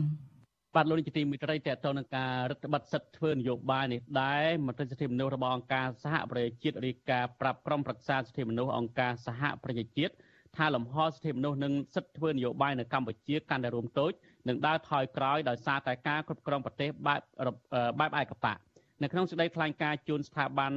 [0.75, 10.15] បាទលោកនាយកទីមេត្រីតើតើនឹងការរដ្ឋបတ်សិទ្ធិធ្វើនយោបាយនេះដែរមន្ត្រីសិទ្ធិមនុស្សរបស់អង្គការសហប្រជាជាតិរាយការណ៍ប្រាប់ក្រុមប្រឹក្សាសិទ្ធិមនុស្សអង្គការសហប្រជាជាតិ
[10.57, 14.13] ថាលំហសិទ្ធិមនុស្សនិងសិទ្ធិធ្វើនយោបាយនៅកម្ពុជាកាន់តែរួមតូច
[14.49, 17.21] និងដើរថយក្រោយដោយសារតែការគ្រប់គ្រងប្រទេសបែប
[18.01, 18.59] បែបឯកបក
[19.03, 20.73] នៅក្នុងសេចក្តីថ្លែងការណ៍ជូនស្ថាប័ន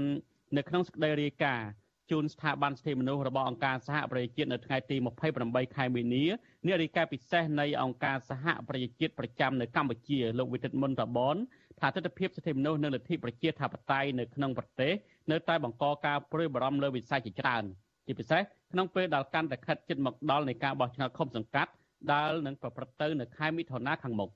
[0.58, 1.68] នៅក្នុងសេចក្តីរាយការណ៍
[2.12, 4.96] ជូនស្ថាប័នសិទ្ធិមនុស្សរបស់អង្គការសហប្រជាជាតិនៅថ្ងៃទី
[5.36, 6.24] 28ខែមីនា
[6.68, 11.36] នារីកាពិសេសនៃអង្គការសហប្រជាជាតិប្រចាំនៅកម្ពុជាលោកវិទិតមុនតបន
[11.80, 14.94] ថាទស្សនវិជ្ជាសិទ្ធិមនុស្សនិងលទ្ធិប្រជាធិបតេយ្យនៅក្នុងប្រទេស
[15.32, 17.64] នៅតែបង្កការព្រួយបារម្ភលើវិស័យជាច្រើន
[18.08, 18.42] ជាពិសេស
[18.72, 21.72] ក្នុងពេលដែលកាន់តែខិតជិតមកដល់នៃការបោះឆ្នោតឃុំសង្កាត់
[22.14, 24.30] ដែលនឹងប្រព្រឹត្តទៅនៅខែមិថុនាខាងមុខ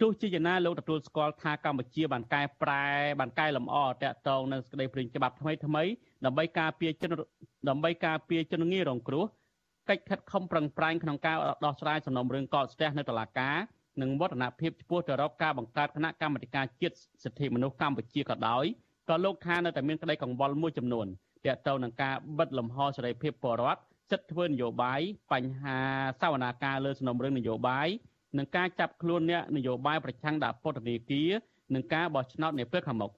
[0.00, 2.84] ទោះជាយ៉ាងណាលោកទទួលស្គាល់ថាកម្ពុជាបានកែប្រែ
[3.20, 5.82] បានកែលម្អតាក់ទងនឹងសេចក្តីព្រាងច្បាប់ថ្មីថ្មី
[6.24, 7.12] ដើម្បីការពារជន
[7.68, 9.24] ដើម្បីការពារជនងាយរងគ្រោះ
[9.88, 13.56] កិច្ចខិតខំប្រឹងប្រែងក្នុងការដោះស្រាយសំណុំរឿងកកស្ទះនៅតុលាការ
[14.02, 18.64] និងវឌ្ឍនភាពចំពោះទៅរកការបង្កើតគណៈកម្មាធិការជាតិសិទ្ធិមនុស្សកម្ពុជាក៏ដោយ
[19.08, 21.06] ក៏លោកថានៅតែមានក្តីកង្វល់មួយចំនួន
[21.46, 25.00] ទាក់ទងនឹងការបិទលំហសេរីភាពបរដ្ឋសិទ្ធិធ្វើនយោបាយ
[25.32, 25.78] បញ្ហា
[26.22, 27.88] សវនាការលើសំណុំរឿងនយោបាយ
[28.38, 31.30] និងការចាប់ខ្លួនអ្នកនយោបាយប្រឆាំងដាក់ពន្ធនាគារ
[31.74, 33.12] និងការបោះឆ្នោតនាពេលខាងមុខ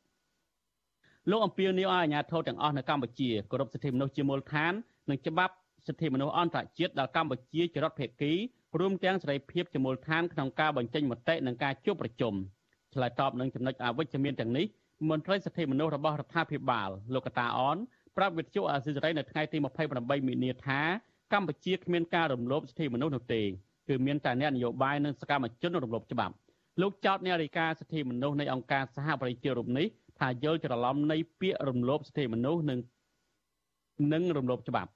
[1.31, 4.73] លោកអំពីនីយឲ្យអាជ្ញាធរទាំងអស់នៅកម្ពុជាគោរពសិទ្ធិមនុស្សជាមូលដ្ឋាន
[5.11, 5.55] និងច្បាប់
[5.87, 8.33] សិទ្ធិមនុស្សអន្តរជាតិដល់កម្ពុជាជារដ្ឋភាគី
[8.81, 12.35] រួមទាំងសេរីភាពជាមូលដ្ឋានក្នុងការបញ្ចេញមតិនិងការជួបប្រជុំ
[12.95, 14.67] ឆ្លើយតបនឹងចំណុចអវិជ្ជមានទាំងនេះ
[15.11, 17.77] មន្ត្រីសិទ្ធិមនុស្សរបស់រដ្ឋាភិបាលលោកកតាអន
[18.17, 19.59] ប្រាប់វិទ្យុអាស៊ីសេរីនៅថ្ងៃទី
[19.93, 20.81] 28មីនាថា
[21.33, 23.43] កម្ពុជាគ្មានការរំលោភសិទ្ធិមនុស្សនោះទេ
[23.89, 26.35] គឺមានតែអ្នកនយោបាយនិងសកម្មជនរំលោភច្បាប់
[26.81, 29.87] លោកចោទអ្នករាយការណ៍សិទ្ធិមនុស្សនៃអង្គការសហប្រជាជាតិរូបនេះ
[30.19, 32.79] ថាយល់ច្រឡំនៃពាក្យរំលោភសិទ្ធិមនុស្សនិង
[34.13, 34.91] និងរំលោភច្បាប់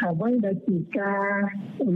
[0.00, 1.40] អ្វីដែលជាការ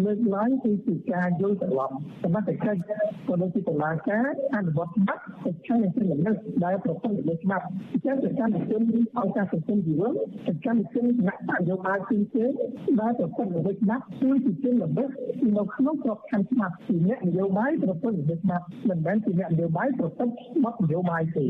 [0.05, 2.91] លើកឡើងគឺជាការយល់ច្រឡំសមត្ថកិច្ច
[3.27, 8.83] ក៏ដូចជាតុលាការអនុវត្តច្បាប់ទៅខាងនៃសិទ្ធិមនុស្សដែលប្រព័ន្ធលើច្បាប់អញ្ចឹងសកម្មជន
[9.19, 10.13] អង្គការសង្គមស៊ីវិល
[10.47, 12.57] សកម្មជនគណៈបកយោបាយផ្សេងៗ
[13.01, 15.11] ដែលប្រព័ន្ធលើច្បាប់គឺជាជនល្មើស
[15.57, 21.47] នៅក្នុងក្របខ័ណ្ឌច្បាប់ជាអ្នកនយោបាយប្រព័ន្ធលើច្បាប់មិនមែនជាអ្នកនយោបាយប្រព័ន្ធច្បាប់នយោបាយទេ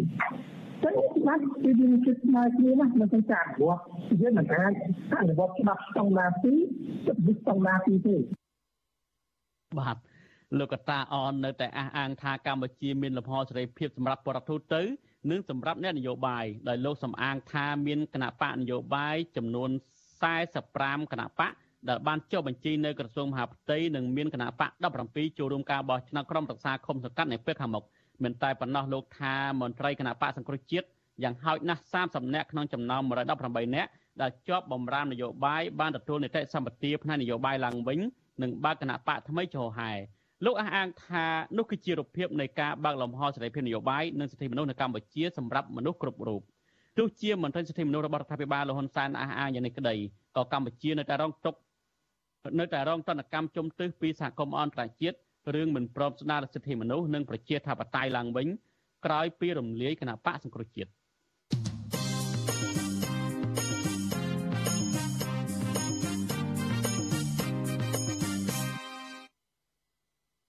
[0.84, 3.82] ចឹងច្បាប់គឺវាជាស្មើគ្នាណាមិនទាំងការអនុវត្ត
[4.20, 4.72] យើងមិនអាច
[5.20, 6.54] អនុវត្តច្បាប់ស្តង់ដារទី
[7.06, 8.16] ទៅស្តង់ដារទីទេ
[9.78, 9.96] បាទ
[10.58, 14.82] លោកកតាអននៅតែអះអាងថាកម្ពុជាមានលំហសេរីភាពសម្រាប់បរិបទទូទៅ
[15.30, 19.70] និងសម្រាប់អ្នកនយោបាយដោយលោកសំអាងថាមានគណៈបកនយោបាយចំនួន
[20.30, 21.52] 45គណៈបក
[21.88, 24.70] ដែលបានចុះបញ្ជីនៅក្រសួងមហាផ្ទៃនិងមានគណៈបក
[25.04, 27.84] 17ចូលរួមការបោះឆ្នោតក្រុមប្រឹក្សាឃុំសង្កាត់នៅពេលខាងមុខ
[28.24, 30.86] មិនតែប៉ុណ្ណោះលោកថាមន្ត្រីគណៈបកសង្គ្រោះជាតិ
[31.22, 33.02] យ៉ាងហោចណាស់30នាក់ក្នុងចំណោម
[33.38, 33.90] 118នាក់
[34.22, 37.98] ដែលជាប់បំរាមនយោបាយបានទទួលនីតិសម្បទាផ្នែកនយោបាយឡើងវិញ
[38.42, 39.92] និងបើកគណៈបកថ្មីចូលហែ
[40.44, 41.24] លោកអះអាងថា
[41.58, 46.42] នោះគឺជារូបភាពនៃការបើកលំហសេរីភាពនយោបាយនិងសិទ្ធិមនុស្សនៅកម្ពុជាសម្រាប់មនុស្សគ្រប់រូប
[46.98, 49.94] ទោះជាមន្ត្រីសិទ្ធិមនុស្សរបស់រដ្ឋាភិបាលលហ៊ុនសែនអះអាងយ៉ាងនេះក្តី
[50.36, 51.54] ក៏កម្ពុជានៅតែរងទុក
[52.58, 55.16] នៅតែរងទណ្ឌកម្មជំទឹះពីសហគមន៍អន្តរជាតិ
[55.54, 58.46] រឿងមិនព្រមស្ដារសិទ្ធិមនុស្សនិងប្រជាធិបតេយ្យឡើងវិញ
[59.06, 60.90] ក្រោយពីរំលាយគណៈបកសង្គ្រោះជាតិ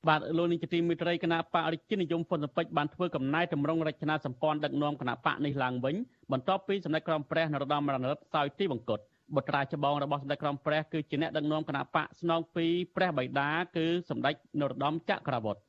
[0.10, 5.96] បាទលោកនាយកទីមេត្រីគណៈបករិទ្ធិនិយមពន្ធពេជ្របានធ្វើកំណែតម្រង់រចនាសម្ព័ន្ធដឹកនាំគណៈបកនេះឡើងវិញ
[6.32, 9.04] បន្ទាប់ពីសម្ដេចក្រមព្រះនរោត្តមរណរដ្ឋសោយទីបង្គត់
[9.36, 12.65] បុត្រាច្បងរបស់សម្ដេចក្រមព្រះគឺជាអ្នកដឹកនាំគណៈបកស្នងពី
[12.96, 15.62] ព្រះបិតាគឺសម្ដេចនរោត្តមចក្រវុឌ្ឍ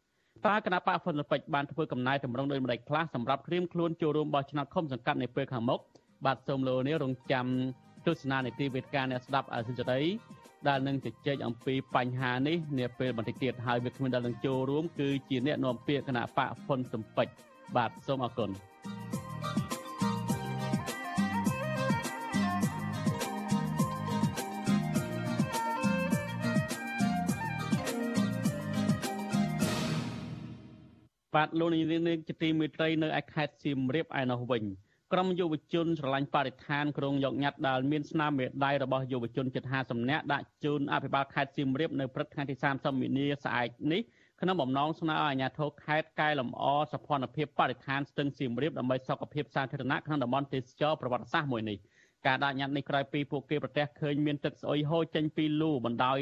[0.46, 5.80] តើគណៈបកហ៊ុនស៊ិនពេជ្របានធ្វើកំណែតម្រង់ដោយម្ដេចខ្លះសម្រាប់ត្រៀមខ្លួនចូលរួមបោះឆ្នោតឃុំសង្កាត់នៅពេលខាងមុខ
[6.24, 7.46] បាទសូមលោកនេះរងចាំ
[8.06, 10.04] ទស្សនានីតិវេទការអ្នកស្ដាប់អសិរ័យ
[10.68, 17.28] ដែលនឹងជជែកអំពីបញ្ហានេះនាពេលបន្តិចទៀតហើយវាគ្មានដែលនឹងចូលរួមគឺជាអ្នកនាំពាក្យគណៈបកហ៊ុនសំពេច
[17.76, 18.50] បាទសូមអរគុណ
[31.34, 31.84] បាទលោកនាង
[32.28, 34.64] ជាទីមេត្រីនៅឯខេត្តសៀមរាបឯណោះវិញ
[35.12, 44.00] ក្រុមយុវជនស្រឡាញ់បរិស្ថានក្រុងយកញត្តិដែលមានស្នាមមេដៃរបស់យុវជនជិត50នាក់ដាក់ជូនអភិបាលខេត្តសៀមរាបនៅព្រឹកថ្ងៃទី30មីនាស្អែកនេះ
[44.40, 51.78] ក្នុងបំណងស្នើឲ្យអាជ្ញាធរខេត្តកែលម្អសភនភាពបរិស្ថានស្ទឹងសៀមរាបដើម្បីសុខភាពសាធារណៈក្នុងតំបន់ទេសចរប្រវត្តិសាស្ត្រមួយនេះ
[52.26, 56.18] ការដាក់ញត្តិនេះក្រោយពីពួកគេប្រទះឃើញមានទឹកស្អុយហូរចេញពីលូបណ្ដោយ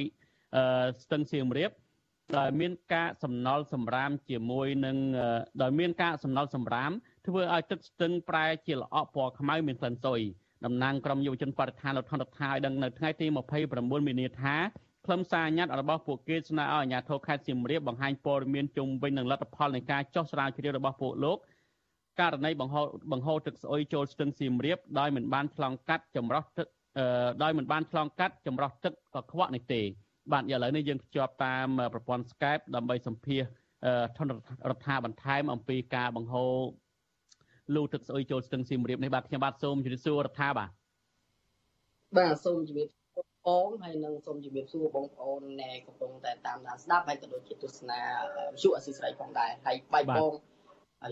[1.04, 1.70] ស្ទឹងសៀមរាប
[2.38, 4.96] ដោយមានការសំណល់សម្រាមជាមួយនឹង
[5.62, 6.90] ដោយមានការសំណល់សម្រាម
[7.26, 10.20] ធ្វើឲ្យទឹកស្ទឹងប្រែជាល្អក់ពណ៌ខ្មៅមានក្លិនសុយ
[10.64, 13.26] តំណាងក្រុមយុវជនបរិស្ថានលោកថនរដ្ឋាឲ្យដឹងនៅថ្ងៃទី
[13.66, 14.54] 29មីនាថា
[15.06, 21.38] ខ្លឹមសារញត្តិរបស់ពួកគេស្នើឲ្យអាជ្ញាធរខេត្តសៀមរាបបង្ហាញព័ត៌មានជុំវិញនឹងលទ្ធផលនៃការចោះស្រាវជ្រាវរបស់ពួកលោក
[22.20, 26.66] ករណីបង្ហូរបង្ហូរទឹកស្អុយចូលស្ទឹងសៀមរាបដោយមិនបានឆ្លងកាត់ចម្រោះទឹក
[27.42, 29.82] ដោយមិនបានឆ្លងកាត់ចម្រោះទឹកកខ្វក់នេះទេ
[30.32, 33.42] បាទឥឡូវនេះយើងភ្ជាប់តាមប្រព័ន្ធ Skype ដើម្បីសម្ភាស
[34.16, 34.26] ថន
[34.70, 36.54] រដ្ឋាបន្ថែមអំពីការបង្ហូរ
[37.74, 40.70] លូទឹកស្អុយចូលស្ទឹងសៀមរាបនេះបាទខ្ញុំបាទសូមជម្រាបសួររដ្ឋាបាទ
[42.16, 42.88] បាទសូមជម្រាប
[43.46, 48.00] បងហើយនឹងសូមជម្រាបសួរបងប្អូនដែលកំពុងតែតាមដានស្ដាប់ហើយក៏ដូចជាទស្សនា
[48.52, 50.32] វិទ្យុអស៊ីសេរីផងដែរហើយបាយបង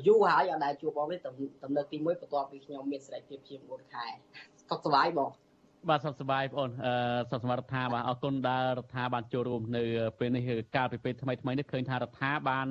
[0.07, 1.16] យូរហើយអត់ដែលជួបបងទេ
[1.64, 4.07] តំណឹកទី1បន្ទាប់ពីខ្ញុំមានសេរីភាពជាង4ខែ
[4.71, 5.31] សុខសប្បាយបង
[5.90, 6.94] បាទសុខសប្បាយបងអូនអឺ
[7.31, 9.83] សុខសប្បាយរដ្ឋាបាទអរគុណដែលរដ្ឋាបានចូលរួមនៅ
[10.18, 12.66] ពេលនេះកាលពីពេលថ្មីថ្មីនេះឃើញថារដ្ឋាបាន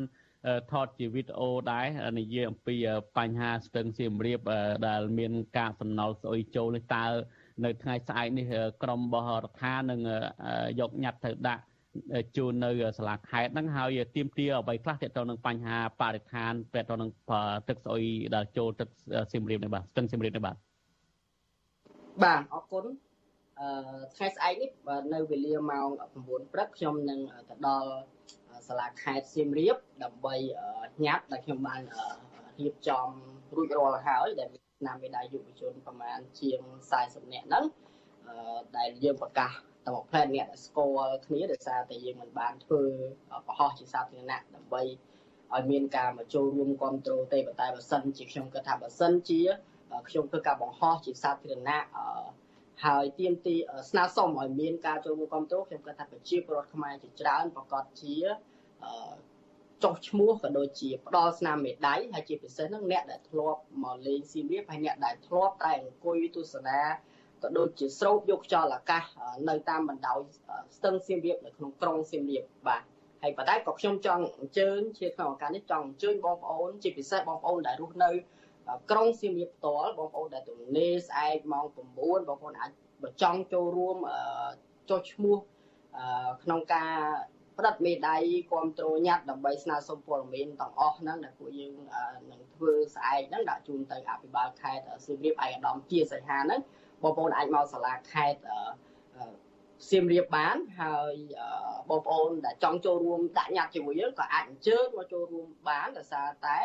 [0.72, 1.86] ថតជាវីដេអូដែរ
[2.20, 2.76] និយាយអំពី
[3.18, 4.40] បញ្ហាស្ទឹងសៀមរាប
[4.88, 7.06] ដែលមានការសំណល់ស្អុយចូលនេះតើ
[7.66, 8.46] នៅថ្ងៃស្អែកនេះ
[8.84, 10.00] ក្រមរបស់រដ្ឋានឹង
[10.80, 11.64] យកញត្តិទៅដាក់
[12.38, 17.10] ជូននៅសាលាខេត្តហ្នឹងហើយទៀមទាអ្វីខ្លះទាក់ទងនឹងបញ្ហាបរិស្ថានទាក់ទងនឹង
[17.68, 18.04] ទឹកស្អុយ
[18.36, 18.90] ដែលចូលទឹក
[19.32, 20.56] សៀមរាបនេះបាទស្ទឹងសៀមរាបនេះបាទ
[22.24, 23.07] បាទអរគុណអឺ
[24.16, 24.72] ថ្ងៃស្អែកនេះ
[25.14, 25.90] នៅវេលាម៉ោង
[26.22, 27.92] 9ព្រឹកខ្ញុំនឹងទៅដល់
[28.68, 30.36] សាលាខេត្តសៀមរាបដើម្បី
[31.06, 31.82] ញ៉ាត់ដែលខ្ញុំបាន
[32.60, 33.08] រៀបចំ
[33.56, 36.60] រួចរាល់ហើយដែលមាននាមមេដាយយុវជនប្រមាណជាង
[36.98, 37.66] 40នាក់ហ្នឹង
[38.78, 39.52] ដែលយើងប្រកាស
[39.86, 42.82] តែមួយផ្លែអ្នកស្គាល់គ្នាដោយសារតែយើងមិនបានធ្វើ
[43.48, 44.84] ប្រហោះជាសាធារណៈដើម្បី
[45.56, 49.42] ឲ្យមានការមកចូលរួមគ្រប់គ្រងទេប៉ុន្តែបើសិនជាខ្ញុំគិតថាបើសិនជា
[50.10, 51.82] ខ្ញុំធ្វើការបង្ហោះជាសាធារណៈ
[52.86, 53.56] ហើយទៀមទី
[53.90, 58.16] ស្នើសុំឲ្យមានការចូលរួមគ្រប់គ្រងខ្ញុំគិតថាប្រជាពលរដ្ឋខ្មែរជាច្រើនប្រកាសជា
[59.84, 66.80] ចុះឈ្មោះក៏ដូចជាផ្ដល់ស្នាមមេដៃហើយជាពិសេសហ្នឹងអ្នកដែលធ្លាប់មកលេងសៀមរាបហើយអ្នកដែលធ្លាប់តែអង្គុយទស្សនា
[67.44, 69.04] ក៏ដូចជាស្រោបយកខ្យល់អាកាស
[69.50, 70.20] នៅតាមបណ្ដោយ
[70.78, 72.84] ស្ទឹងសៀមរាបនៅក្នុងក្រុងសៀមរាបបាទ
[73.22, 78.12] ហើយប៉ុន្តែក៏ខ្ញុំចង់អញ្ជើញជាក្នុងឱកាសនេះចង់អញ្ជើញបងប្អូនជាពិសេសបងប្អូនដែលរស់នៅ
[78.92, 81.80] ក្រុងសៀមរាបផ្ទាល់បងប្អូនដែលទំនេរស្អែកម៉ោង9ប
[82.36, 82.72] ងប្អូនអាច
[83.04, 83.98] បើចង់ចូលរួម
[84.90, 85.38] ចុះឈ្មោះ
[86.44, 86.94] ក្នុងការ
[87.58, 88.18] ផ្ដិតមេដៃ
[88.52, 91.74] គ្រប់គ្រងញត្តិដើម្បីស្នើសុំព័ត៌មានទាំងអស់ហ្នឹងដែលពួកយើង
[92.32, 96.60] នឹងធ្វើស្អែកហ្នឹងដាក់ជូនទៅអភិបាលខេត្តសៀមរាបឯកឧត្តមជាសីហាហ្នឹង
[97.04, 98.42] បងប្អូនអាចមកសាលាខេត្ត
[99.90, 101.14] សៀមរាបបានហើយ
[101.90, 106.58] បងប្អូនដែលចង់ចូលរួមដាក់ញត្តិជាមួយយើងក៏អាចអញ្ជើញមកចូលរួមបានដោយសារតែ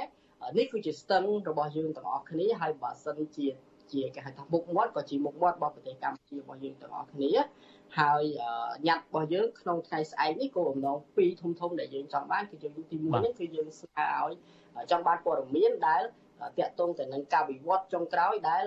[0.59, 3.47] នេះគឺជាស្ទឹងរបស់យើងទាំងអស់គ្នាហើយបើសិនជា
[3.93, 7.33] ជាគេហៅថាមុខមាត់ក៏ជាមុខមាត់របស់ប្រទេសកម្ពុជារបស់យើងទាំងអស់គ្នា
[7.99, 8.25] ហើយ
[8.89, 14.33] ញត្តិរបស់យើងក្នុងថ្ងៃស្អែកនេះគោលបំណងពីរធំធំដែលយើងចង់បានគឺយើងទី1នេះគឺយើងស្នើឲ្យ
[14.91, 16.03] ចង់បានព័ត៌មានដែល
[16.59, 18.65] តាក់ទងទៅនឹងការវិវត្តចុងក្រោយដែល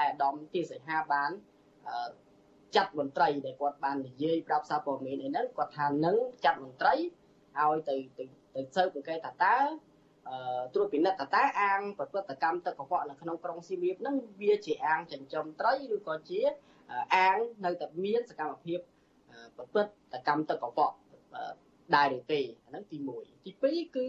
[0.00, 1.30] អាដាមទាសីហាបាន
[2.76, 9.56] ចាត់មន្ត្រីដែលគាត់បាននិយាយប្រាប់សារព័ត៌មានអីហ្នឹងគាត់ថានឹងចាត់មន្ត្រីឲ្យទៅទៅទៅស៊ើបអង្កេតថាតើ
[10.74, 16.40] ត្រួតពិនិត្យតើតើអាងប្រព្រឹត្តកម្មទឹកកខ្វក់នៅក្នុងក្រុងសៀមរាបហ្នឹងវាជាអាងចិញ្ចឹមត្រីឬក៏ជា
[17.16, 18.78] អាងនៅតែមានសកម្មភាព
[19.56, 20.94] ប្រព្រឹត្តកម្មទឹកកខ្វក់
[21.96, 24.06] ដែរឬទេអាហ្នឹងទី1ទី2គឺ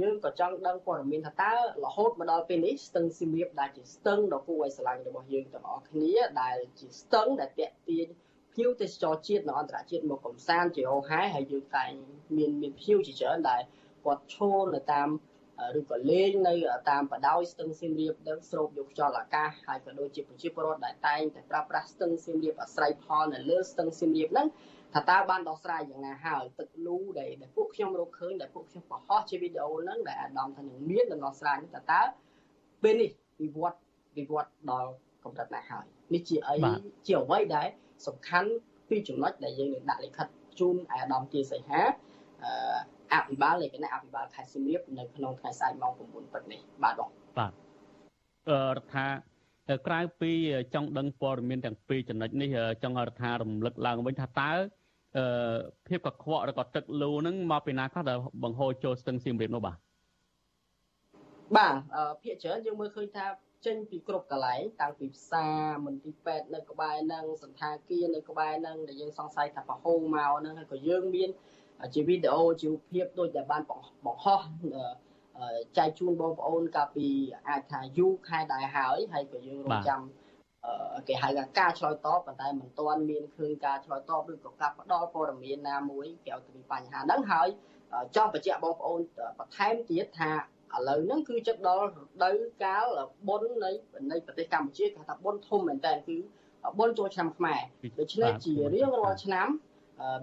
[0.00, 1.52] យើងក៏ចង់ដឹងព័ត៌មានថាតើ
[1.84, 8.06] រហូតមកដល់ពេលនេះស្ទឹងសៀមរាបដែលជាស្ទឹងដ៏គួរឲ្យស្រឡាញ់របស់យើងទាំងអស់គ្នាដែលជាស្ទឹងដែលតាក់ទាញ
[8.52, 11.90] ភ្ញៀវទេសចរជាតិនិងអន្តរជាតិមកកំសាន្តជាហោហែហើយយើងតែង
[12.36, 13.62] មានមានភ្ញៀវជាច្រើនដែល
[14.04, 15.08] គាត់ឈរនៅតាម
[15.78, 16.54] ឬក៏លេងនៅ
[16.90, 24.46] តាមបដោយស្ទឹងសៀមរាបនឹងស្រូបយកខ្យល់អាកាសហើយក៏ដូចជាប្រជាពលរដ្ឋដែលតែងតែប្រើប្រាស់ស្ទឹងសៀមរាបអាស្រ័យផលនៅលើស្ទឹងសៀមរាបហ្នឹង
[24.94, 32.00] ថាតើបានដោះស្រាយយ៉ាងណាហើយទឹកលូដែលដែលពួកខ្ញុំរកឃើញដែលពួកខ្ញុំបង្ហោះជាវីដេអូហ្នឹងដែលអាដាមថានឹងមានដំណោះស្រាយនេះតើតើ
[32.82, 33.10] ពេលនេះ
[33.42, 33.78] វិវត្ត
[34.18, 34.90] វិវត្តដល់
[35.24, 36.56] កម្រិតណាហើយនេះជាអី
[37.06, 37.68] ជាអ្វីដែល
[38.06, 38.50] សំខាន់
[38.88, 40.26] ពីចំណុចដែលយើងនឹងដាក់លិខិត
[40.58, 41.80] ជូនអាដាមទាសីហា
[43.14, 45.98] អឺអភិបាលនៃគណៈអភិបាលខេត្តសៀមរាបនៅក្នុងថ្ងៃស្អែកម៉ោង9
[46.32, 47.52] ព្រឹកនេះបាទបងបាទ
[48.48, 49.06] អឺរដ្ឋា
[49.86, 50.32] ក្រៅពី
[50.74, 52.50] ចង់ដឹងព័ត៌មានទាំងពីរចំណុចនេះ
[52.82, 54.52] ចង់រដ្ឋារំលឹកឡើងវិញថាតើ
[55.16, 55.56] អឺ
[55.88, 59.76] ភាពកខ្វក់ឬក៏ទឹកលូហ្នឹងមកពីណាខ្លះដែលបង្ហូរចូលស្ទឹងសៀមរាបនោះបាទ
[61.56, 61.74] បាទ
[62.22, 63.26] ភាគច្រើនយើងមើលឃើញថា
[63.66, 71.30] ចេញពីគ្រប់កន្លែងតាំងពីផ្សារមន្ទីរពេទ្យនៅក្បែរហ្នឹងសន្តាគារនៅក្បែរហ្នឹងដែលយើងសង្ស័យថាប្រហូរមកហ្នឹងហើយក៏យើងមាន
[71.94, 73.62] ជាវីដេអូជីវភាពដូចដែលបាន
[74.06, 74.40] បង្ហោះ
[75.76, 77.06] ចែកជូនបងប្អូនកាលពី
[77.48, 80.00] អាចថាយូរខែដែរហើយហើយក៏យើងរងចាំ
[81.08, 87.48] គេហៅថាការឆ្លើយតបប៉ុន្តែមិនទាន់មានឃើញការឆ្លើយតបឬក៏ការផ្ដល់ព័ត៌មានណាមួយគេឲ្យទៅបញ្ហាហ្នឹងហើយ
[88.16, 89.00] ចង់បញ្ជាក់បងប្អូន
[89.38, 90.30] បន្ថែមទៀតថា
[90.74, 92.86] ឥឡូវហ្នឹងគឺចិត្តដល់រដូវកាល
[93.28, 93.70] បុណ្យនៃ
[94.10, 96.16] នៃប្រទេសកម្ពុជាគេថាបុណ្យធំមែនតើគឺ
[96.78, 97.60] បុណ្យចូលឆ្នាំខ្មែរ
[97.98, 99.48] ដូច្នេះជារៀងរាល់ឆ្នាំ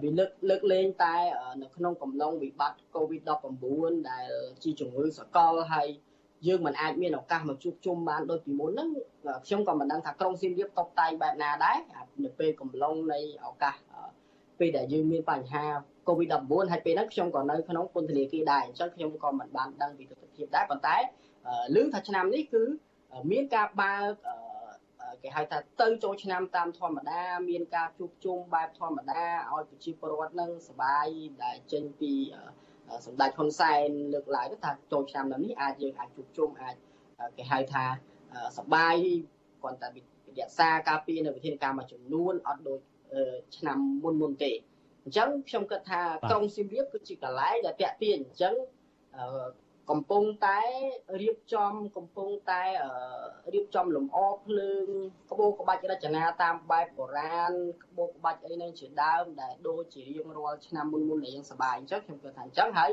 [0.02, 1.14] វាលើកលើកលែងតែ
[1.62, 4.28] នៅក្នុងកំឡុងវិបត្តិ COVID-19 ដែល
[4.62, 5.88] ជាជំងឺសកលហើយ
[6.46, 8.88] យើងមិនអាចមានឱកាសមកជួបជុំបានដូចពីមុនហ្នឹង
[9.46, 11.78] ខ្ញុំក៏មិនដឹងថាក្រុងសៀមរាបតបតែងបែបណាដែរ
[12.24, 13.76] នៅពេលកំឡុងនៃឱកាស
[14.58, 15.64] ពេលដែលយើងមានបញ្ហា
[16.08, 20.96] COVID-19 ហើយពេលហ្នឹងខ្ញុំក៏នៅក្នុងពន្ធនាគារដែរអញ្ចឹងខ្ញុំក៏មិនបានដឹងពីទស្សនវិជ្ជាដែរប៉ុន្តែ
[21.74, 22.62] លឺថាឆ្នាំនេះគឺ
[23.32, 24.12] មានការបើក
[25.23, 31.07] គេហៅថាទៅចូលឆ្នាំតាមធម្មតាមានការជួបជុំបែបធម្មតាឲ្យប្រជាពលរដ្ឋនឹងសบาย
[31.43, 32.13] ដែលចេញពី
[33.05, 36.75] សម្ដេចហ៊ុនសែនលើកឡើងថាចូលឆ្នាំនេះអាចយើងអាចជួបជុំអាច
[37.37, 37.85] គេហៅថា
[38.57, 38.95] សบาย
[39.61, 42.79] គ្រាន់តែវិទ្យាសាការពារនៅវិធានការមួយចំនួនអត់ដូច
[43.57, 44.51] ឆ្នាំមុនមុនទេ
[45.03, 48.53] អញ្ចឹងខ្ញុំគិតថាក្រុងសៀមរាបគឺជាកន្លែងដែលតាក់ទាញអញ្ចឹង
[49.90, 50.60] កំពុងតែ
[51.22, 52.62] រៀបចំកំពុងតែ
[53.54, 54.86] រៀបចំលម្អភ្លើង
[55.30, 57.52] ក្បូរក្បាច់រចនាតាមបែបបុរាណ
[57.84, 62.90] ក្បូរក្បាច់អីនឹងជាដើមដែលដូចជារៀងរាល់ឆ្នាំមុនមុនដែលយើងសប្បាយអញ្ចឹងខ្ញុំគិតថាអញ្ចឹងហើយ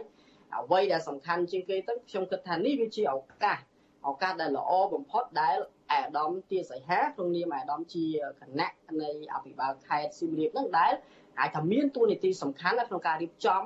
[0.56, 3.60] អ្វីដែលសំខាន់ជាងគេទៅខ្ញុំគិតថានេះវាជាឱកាស
[4.08, 5.58] ឱកាសដែលល្អបំផុតដែល
[5.92, 8.06] អាដាមទាសីហាក្នុងនាមអាដាមជា
[8.40, 10.94] គណៈនៃអភិបាលខេត្តសៀមរាបនឹងដែល
[11.40, 13.64] អាចថាមានតួនាទីសំខាន់ក្នុងការរៀបចំ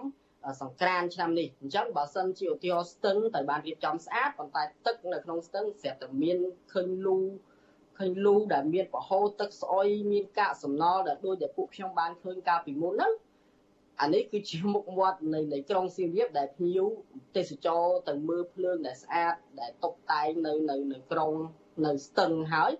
[0.61, 6.37] សង្ក្រានឆ្នាំនេះអញ្ចឹងបើសិនជាឧទាហរណ៍ស្ទឹងតែបានរៀបចំស្អាតប៉ុន្តែទឹកនៅក្នុងស្ទឹងស្រាប់តែមាន
[6.73, 7.17] ឃើញលូ
[7.97, 13.13] ឃើញលូដែលមានប្រហូរទឹកស្អុយមានកាកសំណល់ដែលដូចតែពួកខ្ញុំបានឃើញកាលពីមុនហ្នឹង
[14.01, 16.85] អានេះគឺជាមុខមាត់នៃនៃក្រុងសៀមរាបដែលភ្ញៀវ
[17.35, 21.33] ទេសចរទៅមើលភ្លើងដែលស្អាតដែលតុបតែងនៅនៅនៅក្រុង
[21.85, 22.71] នៅស្ទឹងហើយ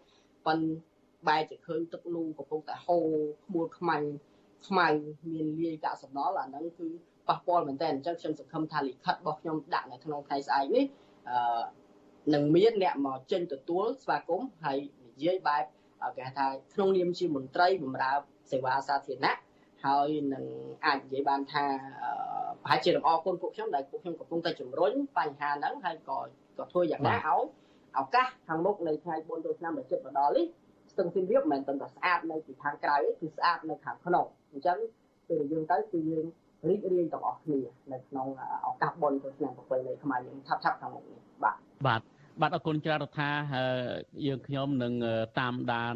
[0.46, 0.94] ប៉ុន្តែ
[1.28, 3.08] បែរជាឃើញទឹកលូកំពុងតែហូរ
[3.46, 4.08] ខ្មួលខ្មាញ់
[4.68, 4.88] ខ្មៅ
[5.34, 6.88] មានលាយកាកសំណល់អាហ្នឹងគឺ
[7.28, 10.86] ប៉ះពាល់មែនតើអញ្ចឹងខ្ញុំសង្ឃឹមថាលិខិតរបស់ខ្ញុំដាក់នៅក្នុងថ្ងៃស្អែកនេះ
[11.30, 11.64] អឺ
[12.34, 15.64] នឹងមានអ្នកមកចេញទទួលស្វាគមន៍ហើយនិយាយបែប
[16.18, 18.12] គេថាក្នុងនាមជាមន្ត្រីបម្រើ
[18.52, 19.38] សេវាសាធារណៈ
[19.86, 20.46] ហើយនឹង
[20.86, 21.66] អាចនិយាយបានថា
[22.64, 26.20] ប្រហែលជានឹងអរគុណពួកខ្ញុំដែលពួកខ្ញុំកំពុងតែជំរុញបញ្ហាហ្នឹងហើយក៏
[26.58, 27.42] ក៏ធ្វើយ៉ាងណាឲ្យ
[28.00, 30.46] ឱកាសខាងមុខនៃថ្ងៃ4ចូលឆ្នាំដែលជិតមកដល់នេះ
[30.92, 34.78] ស្ទឹងសៀមរាបមិនមែនតែស្អាតនៅពីខាងក្រៅទេគឺស្អាតនៅខាងក្នុងអញ្ចឹង
[35.30, 36.26] ពេលយើងទៅគឺយើង
[36.68, 37.60] រីករាយទាំងអស់គ្នា
[37.92, 38.28] នៅក្នុង
[38.66, 42.02] ឱកាសបុណ្យចូលឆ្នាំប្រពៃណីខ្មែរយើងថាប់ថាប់ខាងមុខនេះបាទបាទ
[42.42, 43.32] បាទអរគុណច្រើនរដ្ឋា
[44.28, 44.94] យើងខ្ញុំនឹង
[45.40, 45.96] តាមដាន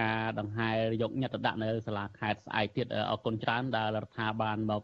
[0.00, 0.70] ការដង្ហែ
[1.02, 4.82] យកញត្តិដាក់នៅសាលាខេត្តស្អែកទៀតអរគុណច្រើនដែលរដ្ឋាបានមក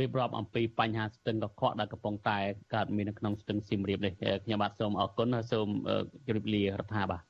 [0.00, 2.38] រៀបរាប់អំពីបញ្ហាស្ទឹងកខ្វក់ដែលកំពុងតែ
[2.74, 4.12] កើតមាននៅក្នុងស្ទឹងសៀមរាបនេះ
[4.44, 5.68] ខ្ញុំបាទសូមអរគុណសូម
[6.26, 7.22] ជម្រាបលារដ្ឋាបាទ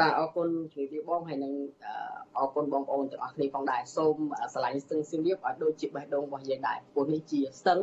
[0.00, 1.52] បាទអរគុណជំរាបលាបងហើយនឹង
[2.36, 4.16] អរគុណបងប្អូនទាំងអស់គ្នាផងដែរសូម
[4.54, 7.78] ឆ្លាញ់ស្ទឹងសៀមរាបឲ្យដូចជាបេះដូងរបស់យើងដែរព្រោះនេះជាស្ទឹង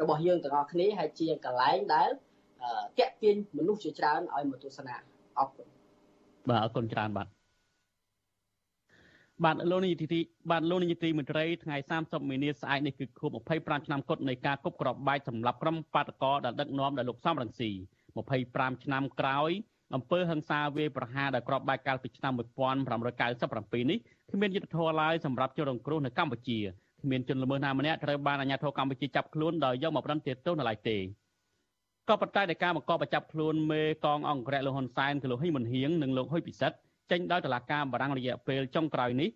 [0.00, 2.08] របស់យើងទាំងអស់គ្នាហើយជាកន្លែងដែល
[2.98, 4.94] តាក់ទាញមនុស្សជាច្រើនឲ្យមកទស្សនា
[5.38, 5.66] អរគុណ
[6.48, 7.28] បាទអរគុណច្រើនបាទ
[9.44, 13.30] បាទលោកនាយទីបាទលោកនាយទីមន្ត្រីថ្ងៃ30មីនាស្អែកនេះគឺខួប
[13.60, 17.70] 25ឆ្នាំគត់នៃការគប់ក្របបែកសម្រាប់ក្រុមបាតកោដែលដឹកនាំដោយលោកសំរងស៊ី
[18.26, 19.52] 25ឆ្នាំក្រោយ
[19.94, 23.98] អំពើហិង្សាវាយប្រហារដែលក្របបែកកាលពីឆ្នាំ1997នេះ
[24.30, 26.58] គ្មានយុទ្ធធរឡើយសម្រាប់ជនរងគ្រោះនៅកម្ពុជា
[27.02, 30.96] គ្មានជនល្មើសណាម្នាក់ត្រូវបានអាជ្ញាធរកម្ពុជាចាប់ខ្លួនដោយយកមកប្រន្ទាទោសនៅឡើយទេ
[32.08, 36.76] ក៏ប៉ុន្តែនៃការបង្កបចាប់ខ្លួនមេកងអង្គរៈលោកហ៊ុនសែនគឺលោកហ៊ីមុនហៀងនិងលោកហ៊ុយពិសិដ្ឋ
[37.10, 39.28] ចេញដោយតុលាការបារាំងរយៈពេលចុងក្រោយនេះ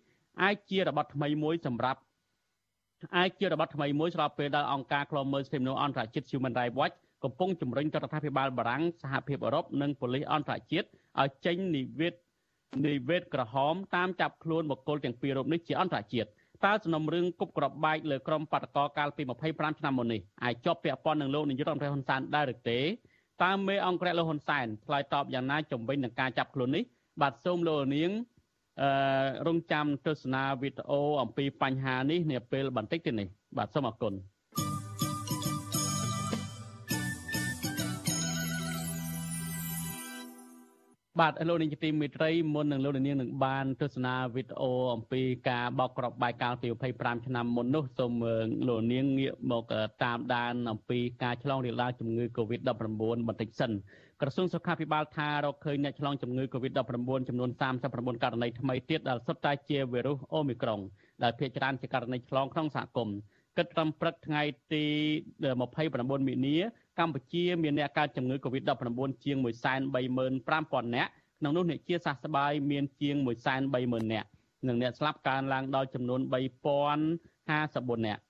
[0.43, 1.99] អាចជារបបថ្មីមួយសម្រាប់
[3.17, 10.87] អាចជារបបថ្មីមួយស្របពេលដែលអង្គការឃ្លាំមើលសិទ្ធិមនុស្សអន្តរជាតិ Human Rights Watch កំពុងជំរុញរដ្ឋាភិបាលបារាំងសហភាពអឺរ៉ុបនិងប៉ូលីសអន្តរជាតិ
[11.21, 12.13] ឲ្យចេញនិវេត
[12.85, 16.27] និវេតក្រហមតាមចាប់ខ្លួនបុគ្គលទាំងពីររូបនេះជាអន្តរជាតិ
[16.65, 22.79] តើសំណុំរឿងគប់ក្របបែកលើក្រុមបាតកោកាលពី25ឆ្នាំមុននេះអាចជាប់ពាក់ព័ន្ធនឹងលោកនាយករដ្ឋមន្ត្រីហ៊ុនសែនដែរឬទេ
[23.43, 26.83] តើមេអង្គរៈលោកហ៊ុនសែនឆ្លើយតបយ៉ាងណាជំវិញនឹងការចាប់ខ្លួននេះ
[27.21, 28.11] បាទសូមលោកនាង
[28.81, 28.89] អឺ
[29.47, 34.13] រងចាំទស្សនាវីដេអូអំពីបញ្ហានេះនាពេលបន្តិចទៀតនេះបាទសូមអរគុណ
[41.19, 46.67] បាទលោកនាងជាទីមេត្រីមុននឹងលោកនាងនឹងបានទស្សនាវីដេអូអំពីការបោកក្របបែកកាលពី
[46.97, 48.11] 25ឆ្នាំមុននោះសូម
[48.67, 49.63] លោកនាងងាកមក
[50.03, 52.69] តាមដានអំពីការឆ្លងរាលដាលជំងឺ Covid-19
[53.27, 53.71] បន្តិចសិន
[54.21, 57.49] ក្រសួងសុខាភិបាលថារកឃើញអ្នកឆ្លងជំងឺ Covid-19 ចំនួន
[57.87, 60.79] 39ករណីថ្មីទៀតដែលសុទ្ធតែជាវីរុសអូមីក្រុង
[61.23, 63.17] ដែលភាគច្រើនជាករណីឆ្លងក្នុងសហគមន៍
[63.57, 64.41] គិតត្រឹមព្រឹកថ្ងៃ
[64.73, 64.85] ទី
[65.51, 66.57] 29មីនា
[66.99, 69.37] កម្ពុជាមានអ្នកកើតជំងឺ Covid-19 ជាង
[69.95, 73.15] 135,000នាក់ក្នុងនោះអ្នកជាសះស្បើយមានជាង
[73.63, 74.27] 130,000នាក់
[74.67, 78.21] និងអ្នកស្លាប់កើនឡើងដល់ចំនួន3054នាក់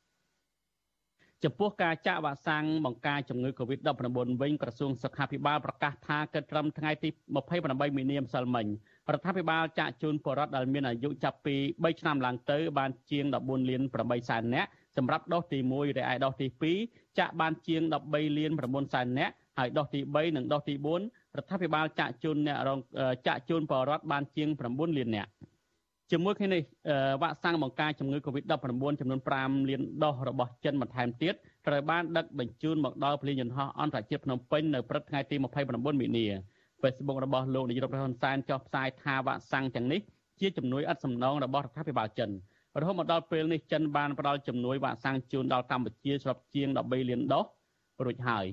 [1.44, 7.10] ចំពោះការចាក់វ៉ាក់សាំងបង្ការជំងឺ Covid-19 វិញក្រសួងសុខាភិបាលប្រកាសថាគិតត្រឹមថ្ងៃទី
[7.54, 8.66] 28មីនាម្សិលមិញ
[9.14, 16.48] រដ្ឋាភិបាលចាក់ជូនពលរដ្ឋដែលមានអាយុចាប់ពី3ឆ្នាំឡើងទៅបានជាង14លាន8សែននាក់សម្រាប់ដូសទី1រីឯដូសទី
[16.82, 22.80] 2 ចាក់បានជាង13លាន9សែននាក់ហើយដូសទី3និងដូសទី4រដ្ឋាភិបាលចាក់ជូនអ្នករង
[23.28, 25.32] ចាក់ជូនពលរដ្ឋបានជាង9លាននាក់
[26.12, 26.62] ជាមួយគ្នានេះ
[27.22, 31.34] វ៉ាក់សាំងបង្ការជំងឺ Covid-19 ចំនួន5លានដូសរបស់ចិនបន្ថែមទៀត
[31.68, 35.36] ត្រូវបានដឹកបញ្ជូនមកដល់ពលានយន្តហោះអន្តរជាតិភ្នំពេញនៅព្រឹកថ្ងៃទី
[35.68, 36.26] 29មីនា
[36.82, 40.02] Facebook របស់លោកនាយរដ្ឋមន្ត្រីហ៊ុនសែនចុះផ្សាយថាវ៉ាក់សាំងទាំងនេះ
[40.40, 42.30] ជាជំនួយឥតសំណងរបស់រដ្ឋាភិបាលចិន
[42.82, 47.46] រហូតមកដល់ពេលនេះចិនបានផ្ដល់ជំនួយវ៉ាក់សាំងជូនដល់កម្ពុជាស្របជាង13លានដូស
[48.06, 48.46] រួចហើយ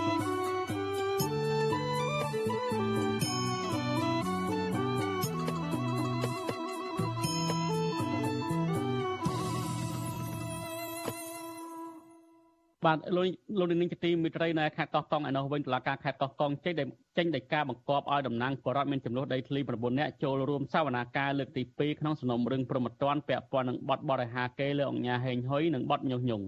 [12.87, 13.27] បាទលោក
[13.59, 16.75] លោកនាងជាទីមេត្រីនៅខេត្តកោះកុងឯនោះវិញតុលាការខេត្តកោះកុងចេញ
[17.17, 26.47] ចេញដីកាបង្គាប់ឲ្យតំណាងបរដ្ឋមានចំនួនដីធ្លី9នាក់ចូលរួមសវនាការលើកទី2ក្នុងសំណុំរឿងប្រមត្តនពាក់ព័ន្ធនឹងបទបរិហាកេលើអង្គញាហេងហ៊ុយនិងបទញុះញង់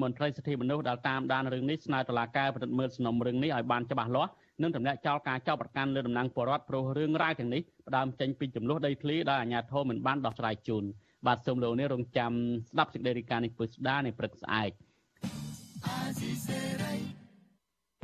[0.00, 4.30] មន្ត្រីសិទ្ធិមនុស្សដែលតាមដានរឿងនេះស្នើតុលាការពិនិត្យមើលសំណុំរឿងនេះឲ្យបានច្បាស់លាស់
[4.62, 10.84] និងទម្លាក់ចោលការចោទប្រកាន់លើតំណាងបរដ្ឋព្រោះរឿងរ៉ាវទាំងនេះផ្ដើមចេញពីចំនួនដីធ្លីដែលអាជ្ញាធរមិនបានដោះស្រាយជូន
[11.26, 12.32] បាទសូមលោកនេះរងចាំ
[12.70, 14.70] ស្ដាប់សេចក្តីរាយការណ៍នេះពុស្ដានៅព្រឹកស្អែក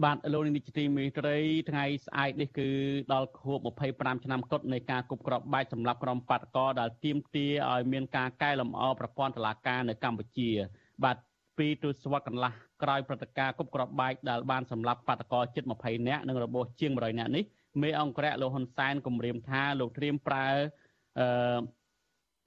[0.05, 1.37] បាទលោកនាយកទីមេត្រី
[1.71, 2.69] ថ្ងៃស្អែកនេះគឺ
[3.13, 3.59] ដល់ខួប
[3.93, 10.51] 25ឆ្នាំគត់នៃការគប់ក្របបែកសម្រាប់ក្រុមបាតកោដែលទាមទារឲ្យមានការកែលម្អប្រព័ន្ធតុលាការនៅកម្ពុជា
[11.05, 11.17] បាទ
[11.59, 12.53] ពីទសវត្សរ៍កន្លះ
[12.83, 17.45] ក្រោយព្រឹត្តិការណ៍គប់ក្របបែកដែលបានសម្លាប់បាតកោជិត20នាក់និងរបួសជាង100នាក់នេះ
[17.83, 20.47] មេអង្គរៈលោកហ៊ុនសែនគម្រាមថាលោកត្រៀមប្រើ
[21.19, 21.59] អឺ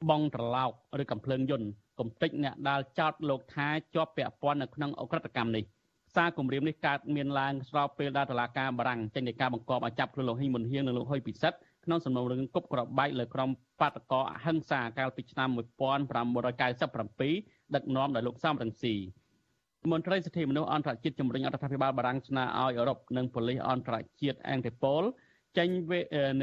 [0.10, 0.72] បងត្រឡោក
[1.02, 1.68] ឬកំភ្លើងយន្ត
[2.02, 5.64] កំតិចអ្នកដាល់ចោតលោកថាជាប់ពាក់ព័ន្ធនៅក្នុងអក្រិតកម្មនេះ
[6.16, 13.49] សារគម្រាមនេះកើតមានឡើងស្របពេលដែលតុលាការបារាំងចេញដីកាបង្គាប់ឲ្យចាប់ខ្លួនលោកហ៊ីមុនហៀងនិងលោកហ៊ុយពិសិដ្ឋក្នុងសំណុំរឿងគប់ក្របបែកលើក្រុម
[13.80, 15.49] បាតកោអហិង្សាកាលពីឆ្នាំ
[16.72, 18.95] 1997ដឹកនាំដោយលោកសំរងស៊ី
[19.91, 25.04] មន្ត្រីសិទ្ធិមនុស្សអន្តរជាតិជំរុញរដ្ឋាភិបាលបារាំងស្នើឲ្យអឺរ៉ុបនិងប៉ូលីសអន្តរជាតិអង់តេប៉ូល
[25.58, 25.70] ចេញ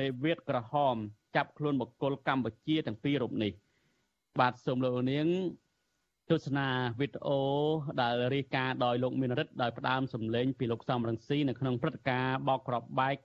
[0.00, 0.96] នៃវេតក្រហម
[1.36, 3.52] ចាប់ខ្លួនបុគ្គលកម្ពុជាទាំងពីររូបនេះ
[4.40, 5.26] បាទសូមលោកនាង
[6.30, 6.68] ទស្សនា
[7.00, 7.40] វីដេអូ
[8.02, 13.16] ដែលរាយការណ៍ដោយលោកមានរិទ្ធដោយផ្ដើមសម្លេងពីលោកសំរងស៊ីនៅក្នុងព្រឹត្តិការណ៍បោកក្របបែក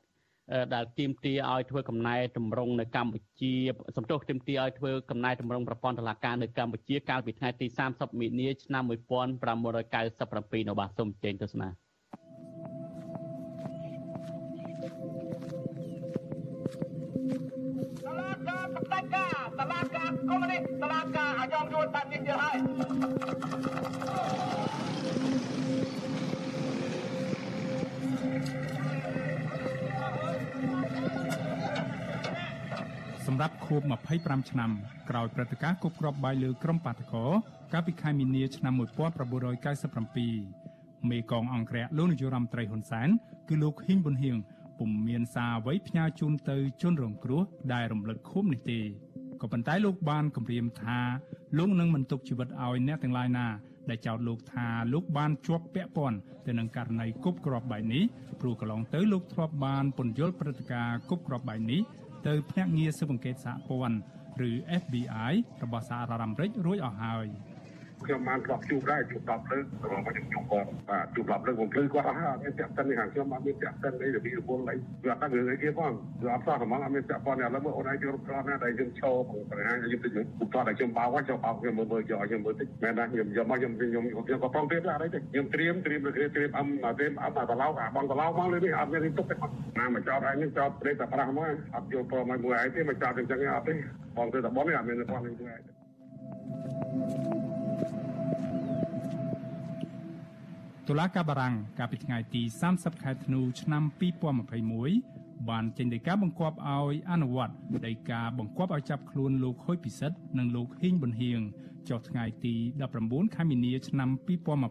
[0.74, 3.54] ដែលទាមទារឲ្យធ្វើកំណែតម្រង់នៅកម្ពុជា
[3.98, 11.70] សំទោសទាមទារឲ្យធ្វើកំណែតម្រង់ប្រព័ន្ធតុលាការនៅកម្ពុជាកាលពីថ្ងៃទី30មីនាឆ្នាំ1997នៅបាទសូមចេញទស្សនា
[17.54, 19.33] កុំនេះតឡាការអាយ៉ង
[22.28, 23.64] យួនបាននិយាយហើយ
[33.28, 33.82] សម្រាប់ខួប
[34.16, 34.72] 25ឆ្នាំ
[35.10, 37.26] ក្រោយព្រឹត្តិការណ៍គប់គ្រាប់បាយលើក្រុមបាតកោ
[37.74, 43.10] កាលពីខែមីនាឆ្នាំ1997មេកងអង្គរៈលោកនាយរដ្ឋមន្ត្រីហ៊ុនសែន
[43.50, 44.38] គឺលោកហ៊ីងប៊ុនហៀង
[44.80, 47.42] ពុំមានសារអ្វីផ្ញើជូនទៅជនរងគ្រោះ
[47.74, 48.80] ដែលរំលឹកខួបនេះទេ
[49.44, 51.00] ក៏ប៉ុន្តែលោកបានគម្រាមថា
[51.58, 53.48] លោកនឹងមិនទុកជីវិតឲ្យអ្នកទាំងឡាយណា
[53.90, 58.04] ដែលចោទលោកថាលោកបានជាប់ពាក់ព័ន្ធទៅនឹងករណីគប់គ្រាប់បែកនេះ
[58.42, 61.82] ព្រោះកន្លងទៅលោកធ្លាប់បានពន្យល់ព្រឹត្តិការណ៍គប់គ្រាប់បែកនេះ
[62.28, 63.98] ទៅភ្នាក់ងារស៊ើបអង្កេតសហព័ន្ធ
[64.50, 65.34] ឬ FBI
[65.64, 67.28] របស់សហរដ្ឋអាមេរិករួចអស់ហើយ។
[68.08, 74.76] ខ្ញុំបានធ្លាប់ជួបដែរជួប10លើករបស់ខ្ញុំជួបគាត់បាទជួប10លើកបំភ្លឺគាត់អស់ហើយអត់មានចាក់តិនខាងខ្ញុំអត់មានចាក់តិនអីរបៀបរបបអី
[75.06, 75.92] វាអត់ដឹងរឿងអីគេផង
[76.24, 89.36] វាអត់សោះហ្មងអត់មានចាក់ប៉ុនឥឡូវមើលអូនឯងជួបគាត់ណាដែលខ្ញុំឈរបង្ហាញខ្ញុំតិចខ្ញុំគាត់តែខ្ញុំបោកចុះបោកខ្ញុំមើលមើលយកខ្ញុំមើលតិចមែនណាខ្ញុំយកមកខ្ញុំខ្ញុំខ្ញុំក៏ផងទៀតដែរអីតិចខ្ញុំត្រៀមត្រៀមត្រៀមត្រៀមអឹមត្រៀមអឹមតែឡោអាបងតឡោមកលើនេះអត់មានទុកទេ
[89.80, 93.74] ណាមកចោតឯងចោតព្រេតតែប្រាស់មកអត់យកព្រមឲ្យមួយឯងទេមកចោតអញ្ចឹងអត់ទេ
[94.18, 95.58] បងទៅតែបងនេះអត់មានបងនេះមួយឯ
[97.30, 97.33] ង
[100.90, 102.42] តុលាការបារាំងកាលពីថ្ងៃទី
[102.74, 103.84] 30ខែធ្នូឆ្នាំ
[104.62, 107.54] 2021បានចេញដីកាបង្គាប់ឲ្យអនុវត្ត
[107.88, 111.40] ដីកាបង្គាប់ឲ្យចាប់ខ្លួនលោកខុយពិសិដ្ឋនិងលោកហ៊ីងប៊ុនហៀង
[111.90, 112.56] ចុះថ្ងៃទី
[112.96, 114.10] 19ខែមីនាឆ្នាំ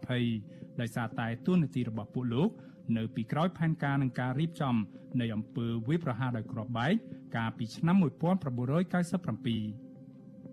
[0.09, 2.51] 2020ដោយសារតែទួនាទីរបស់ពួកលោក
[2.97, 4.75] នៅពីក្រោយផែនការនឹងការរៀបចំ
[5.21, 6.95] នៃអំពើវាយប្រហារដោយគ្រាប់បែក
[7.37, 9.92] កាលពីឆ្នាំ1997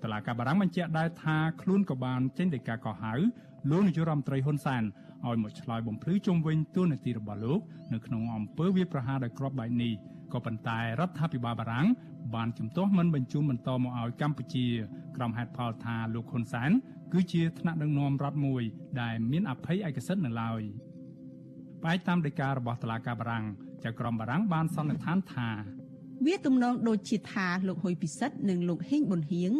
[0.04, 3.14] តឡាកាបារាំងបញ្ជាក់ដែរថាខ្លួនក៏បានចេញដីកាកោះហៅ
[3.70, 4.84] លោកនាយករដ្ឋមន្ត្រីហ៊ុនសែន
[5.28, 7.60] ឲ្យមកឆ្លើយបំភ្លឺជុំវិញទួលនីតិរបស់លោក
[7.94, 9.94] នៅក្នុងអំពើវាប្រហារដោយគ្រាប់បែកនេះ
[10.34, 11.88] ក៏ប៉ុន្តែរដ្ឋាភិបាលបារាំង
[12.36, 14.68] បានជំទាស់មិនបញ្ជូនបន្តមកឲ្យកម្ពុជា
[15.16, 16.72] ក្រុមហេតុផលថាលោកហ៊ុនសែន
[17.14, 18.64] គឺជាថ្នាក់ដឹកនាំរដ្ឋមួយ
[19.02, 20.62] ដែលមានអភ័យឯកសិទ្ធិនៅឡើយ
[21.84, 23.46] បែបតាមដីការបស់តុលាការបារាំង
[23.84, 25.50] ចៅក្រមបារាំងបានសន្និដ្ឋានថា
[26.26, 29.54] វាទំនងដូចជាថាលោកហ៊ុយពិសិដ្ឋនិងលោកហ៊ីងប៊ុនហៀង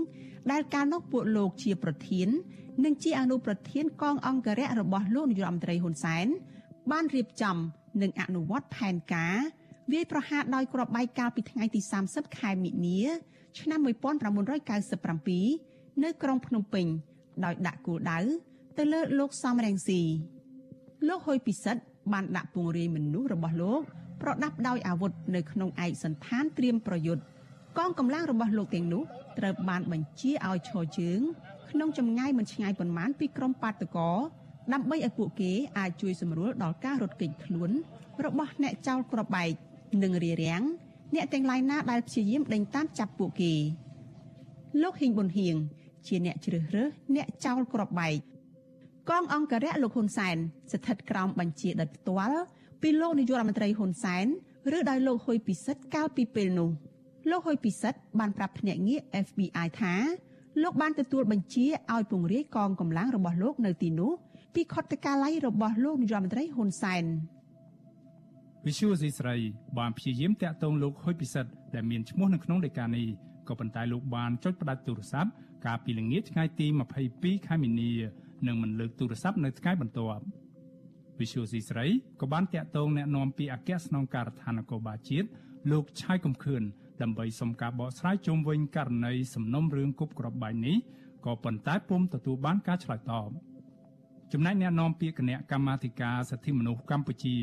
[0.52, 2.28] ដែលកាលនោះពួកលោកជាប្រធាន
[2.86, 6.28] និងជាអនុប្រធានកងអង្គរៈរបស់លោកនាយរដ្ឋមន្ត្រីហ៊ុនសែន
[6.92, 7.58] បានរៀបចំ
[8.02, 9.38] និងអនុវត្តផែនការ
[9.94, 13.02] វាយប្រហារដោយគ្រាប់បែកកាលពីថ្ងៃទី30ខែមិនិនា
[13.60, 13.80] ឆ្នាំ
[15.12, 16.86] 1997នៅក្រុងភ្នំពេញ
[17.44, 18.20] ដោយដាក់គោលដៅ
[18.78, 20.02] ទៅលើលោកសំរងស៊ី
[21.08, 21.84] លោកហ៊ុយពិសិដ្ឋ
[22.14, 23.82] បានដាក់ពង្រាយមនុស្សរបស់លោក
[24.22, 27.24] ប្រដាប់ដោយអាវុធនៅក្នុងឯកសណ្ឋានត្រៀមប្រយុទ្ធ
[27.78, 29.04] កងកម្លាំងរបស់លោកទាំងនោះ
[29.40, 31.20] ត្រូវបានបញ្ជាឲ្យឈរជើង
[31.72, 34.12] ក្នុងចម្ងាយមិនឆ្ងាយប៉ុន្មានពីក្រុមបាតកោ
[34.74, 37.72] ដើម្បីឲ្យពួកគេអាចជួយសម្រួលដល់ការរត់គេចខ្លួន
[38.26, 39.52] របស់អ្នកចោលគ្រាប់បែក
[40.04, 40.64] និងរារាំង
[41.16, 43.54] អ្នកទាំងឡាយណាដែលព្យាយាមដេញតាមចាប់ពួកគេ
[44.82, 45.56] លោកហ៊ីងប៊ុនហៀង
[46.08, 48.16] ជាអ្នកជ្រើសរើសអ្នកចោលគ្រាប់បែក
[49.10, 50.38] កងអង្គរៈលោកហ៊ុនសែន
[50.72, 52.40] ស្ថិតក្រោមបញ្ជាដិតផ្ទាល់
[52.82, 54.28] ពីលោកនាយករដ្ឋមន្ត្រីហ៊ុនសែន
[54.78, 56.70] ឬដោយលោកហ៊ុយពិសិដ្ឋកាលពីពេលនោះ
[57.30, 59.96] លោកហ៊ុយពិសិដ្ឋបានប្រាប់ភ្នាក់ងារ FBI ថា
[60.64, 64.12] លោកបានទទួលបញ្ជាឲ្យពង្រាយកងកម្លាំងរបស់លោកនៅទីនោះ
[64.56, 67.04] ពីខុទ្ទកាល័យរបស់លោកនាយរដ្ឋមន្ត្រីហ៊ុនសែន
[68.68, 69.36] វិសុយស៊ីស្រី
[69.78, 73.06] បានព្យាយាមតាក់ទងលោកហ៊ុយពិសិដ្ឋដែលមានឈ្មោះនៅក្នុងដីកានេះ
[73.48, 75.30] ក៏ប៉ុន្តែលោកបានចុចផ្ដាច់ទូរស័ព្ទ
[75.66, 76.68] កាលពីល្ងាចថ្ងៃទី
[77.08, 77.92] 22ខែមីនា
[78.48, 80.24] និងមិនលើកទូរស័ព្ទនៅថ្ងៃបន្ទាប់
[81.21, 81.87] វិសុយស៊ីស្រី
[82.21, 85.29] ក៏បានតាក់ទងแนะនាំពីអគ្គស្នងការដ្ឋាននគរបាលជាតិ
[85.71, 86.63] លោកឆៃកំខឿន
[87.03, 90.77] ដើម្បីសុំការបកស្រាយជុំវិញករណីសំណុំរឿងគប់ក្របបែកនេះ
[91.27, 93.31] ក៏ប៉ុន្តែពុំទទួលបានការឆ្លើយតប
[94.33, 97.37] ចំណែកអ្នកនាំពាក្យគណៈកម្មាធិការសិទ្ធិមនុស្សកម្ពុជា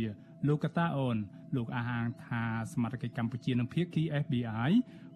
[0.48, 1.18] លោកកតាអូន
[1.56, 4.72] លោកអះអាងថាសមាជិកកម្ពុជានិងភាគី FBI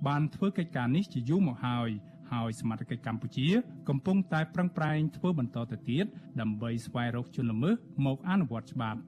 [0.07, 1.89] បានធ្វើកិច្ចការនេះជាយូរមកហើយ
[2.32, 3.48] ហើយសមាជិកកម្ពុជា
[3.88, 6.04] កំពុងតែប្រឹងប្រែងធ្វើបន្តទៅទៀត
[6.40, 7.74] ដើម្បីស្វែងរកជនល្មើស
[8.06, 9.00] មកអនុវត្តច្បាប់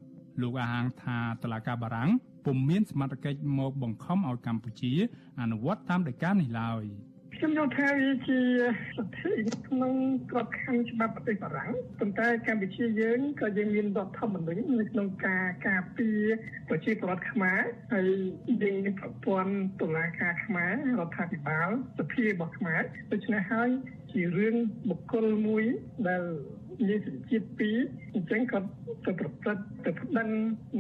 [0.42, 2.10] លោកអះអាងថាតឡាកាបារាំង
[2.44, 4.92] ពុំមានសមត្ថកិច្ចមកបង្ខំឲ្យកម្ពុជា
[5.40, 6.84] អនុវត្តតាមដីកានេះឡើយ
[7.42, 8.40] ខ្ញុំយល់ថាវាជា
[8.96, 9.32] សិទ្ធិ
[9.68, 9.94] ក្នុង
[10.30, 16.22] ក្របខ័ណ្ឌច្បាប់ប្រទេសបារាំងប៉ុន្តែកម្ពុជាយើងក៏យើងមានរដ្ឋធម្មនុញ្ញនៅក្នុងការការពារ
[16.68, 17.60] ប្រជាពលរដ្ឋខ្មែរ
[17.92, 18.08] ហើយ
[18.62, 21.68] យើងមានប្រព័ន្ធតុលាការខ្មែររដ្ឋាភិបាល
[21.98, 22.82] សភារបស់ខ្មែរ
[23.12, 23.70] ដូច្នេះហើយ
[24.12, 24.56] ជារឿង
[24.88, 25.64] បុគ្គលមួយ
[26.08, 26.22] ដែល
[26.88, 27.76] មានសញ្ជាតិពីរ
[28.14, 28.68] អញ្ចឹងគាត់
[29.06, 30.28] ទៅប្រព្រឹត្តទៅប្តឹង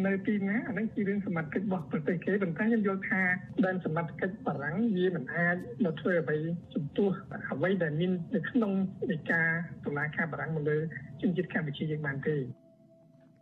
[0.06, 3.22] នៅទីណាអានឹងជារឿងសមត្ថកិច្ចរបស់ប្រទេសគេប៉ុន្តែខ្ញុំយល់ថា
[3.64, 6.38] ដែនសមត្ថកិច្ចបារាំងវាមិនអាចមកធ្វើអ្វី
[6.74, 7.10] ចំពោះ
[7.52, 8.72] អ្វីដែលមាននៅក្នុង
[9.10, 9.48] នៃការ
[9.84, 10.78] តុលាការបារាំងមកលើ
[11.20, 12.36] ជនជាតិកម្ពុជាយើងបានទេ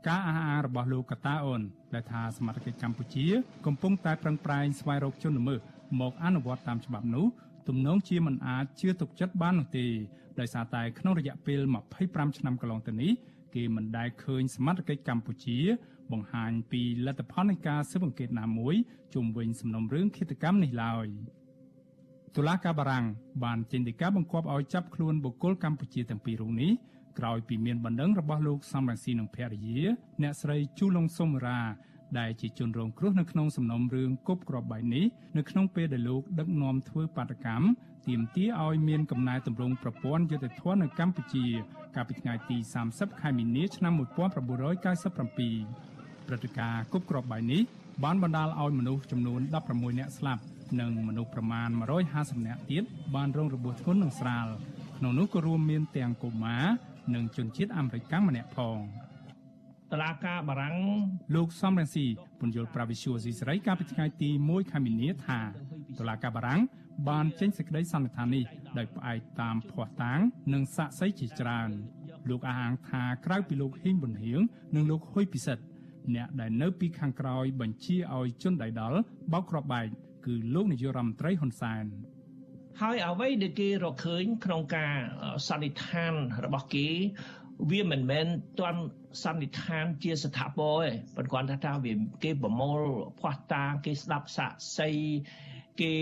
[0.09, 1.63] ការអះអាងរបស់លោកកតាអូន
[1.95, 3.27] ដែលថាសមាជិកកម្ពុជា
[3.67, 5.61] កំពុងតែប្រឹងប្រែងស្វែងរកជនល្មើស
[6.01, 7.27] មកអនុវត្តតាមច្បាប់នោះ
[7.71, 9.87] ទំនងជាមិនអាចជឿទុកចិត្តបាននោះទេ
[10.41, 11.61] ដោយសារតែក្នុងរយៈពេល
[11.99, 13.13] 25ឆ្នាំកន្លងទៅនេះ
[13.55, 15.59] គេមិនដែលឃើញសមត្ថកិច្ចកម្ពុជា
[16.13, 18.75] បង្ហាញពីលទ្ធផលនៃការស៊ើបអង្កេតណាមួយ
[19.15, 21.07] ជុំវិញសំណុំរឿងឃាតកម្មនេះឡើយ
[22.37, 23.07] តុលាការបារាំង
[23.45, 26.71] បានចេញដីកាបង្គាប់ឲ្យចាប់ខ្លួនបុគ្គលកម្ពុជាទាំងពីររូបនេះ
[27.19, 29.81] ក្រោយពីមានបណ្ដឹងរបស់លោកសំរងស៊ីនិងភរិយា
[30.23, 31.61] អ្នកស្រីជូឡុងសុំរា
[32.19, 35.05] ដែលជាជនរងគ្រោះនៅក្នុងសំណុំរឿងគប់ក្របបែកនេះ
[35.37, 37.65] នៅក្នុងពេលដែលលោកដឹកនាំធ្វើបាតកម្ម
[38.09, 41.45] ទាមទារឲ្យមានកំណែទម្រង់ប្រព័ន្ធយុតិធធននៅកម្ពុជា
[41.95, 42.57] កាលពីថ្ងៃទី
[42.89, 44.03] 30ខែមីនាឆ្នាំ1997
[46.27, 47.63] ព្រឹត្តិការណ៍គប់ក្របបែកនេះ
[48.05, 49.41] បានបណ្ដាលឲ្យមនុស្សចំនួន
[49.71, 50.43] 16នាក់ស្លាប់
[50.81, 51.69] និងមនុស្សប្រមាណ
[52.09, 52.85] 150នាក់ទៀត
[53.15, 54.47] បានរងរបួសធ្ងន់និងស្រាល
[54.99, 56.65] ក្នុងនោះក៏រួមមានទាំងកុមារ
[57.15, 58.79] និងជនជាតិអាមេរិកម្នាក់ផង
[59.93, 60.77] តឡាការបារាំង
[61.35, 62.07] លោកសំរងស៊ី
[62.41, 65.41] ពន្យល់ប្រាវិសុយស៊ីសេរីកាលពីថ្ងៃទី1ខែមីនាថា
[65.99, 66.61] តឡាការបារាំង
[67.09, 68.45] បានចេញសេចក្តីសន្និដ្ឋាននេះ
[68.79, 70.21] ដោយផ្អែកតាមភ័ស្តុតាង
[70.55, 71.71] និងសាក្សីជាច្រើន
[72.31, 74.41] លោកអះអាងថាក្រៅពីលោកហ៊ីងប៊ុនហៀង
[74.75, 75.65] និងលោកហ៊ុយពិសិដ្ឋ
[76.15, 78.99] អ្នកដែលនៅពីខាងក្រោយបញ្ជាឲ្យជនដៃដល់
[79.33, 79.87] បោកគ្រាប់បែក
[80.27, 81.85] គឺលោកនាយករដ្ឋមន្ត្រីហ៊ុនសែន
[82.81, 84.95] ហើយអ្វីដែលគេរកឃើញក្នុងការ
[85.47, 86.15] សន្និដ្ឋាន
[86.45, 86.89] របស់គេ
[87.71, 88.27] វាមិនមែន
[88.61, 88.81] ទាន់
[89.23, 91.93] សន្និដ្ឋានជាស្ថាពរទេប៉ុន្តែថាវា
[92.25, 92.81] គេប្រមូល
[93.19, 94.91] ផ្ោះតាគេស្ដាប់សាក់សី
[95.81, 95.95] គេ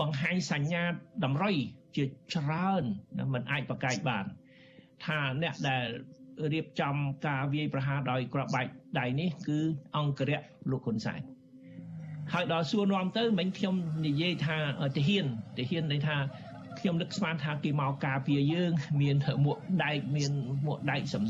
[0.00, 0.84] បង្ហាញសញ្ញា
[1.24, 1.56] តម្រុយ
[1.96, 2.84] ជាច្រើន
[3.32, 4.24] มันអាចប្រកែកបាន
[5.06, 5.84] ថាអ្នកដែល
[6.52, 6.94] រៀបចំ
[7.26, 8.66] ការវាយប្រហារដោយក្របបែក
[8.98, 9.58] ដៃនេះ គឺ
[9.96, 11.20] អង្គរៈលោកហ៊ុនសែន
[12.32, 13.74] ហើយដល់សួរនាំទៅមិញខ្ញុំ
[14.06, 14.56] និយាយថា
[14.96, 15.26] ទាហាន
[15.58, 16.16] ទាហានន័យថា
[16.86, 18.72] ខ្ញុំនឹកស្មានថាគេមកការពារយើង
[19.02, 20.32] មានមួកដែកមាន
[20.66, 21.24] មួកដែកសំ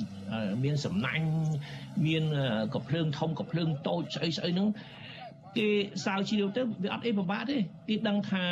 [0.64, 1.26] មានសំណាញ់
[2.06, 2.24] មាន
[2.74, 4.68] កភ្លើងធំកភ្លើងតូចស្អីស្អីហ្នឹង
[5.58, 5.68] គេ
[6.04, 7.56] សាវជ្រាវទៅវាអត់អីពិបាកទេ
[7.88, 8.44] គេដឹងថា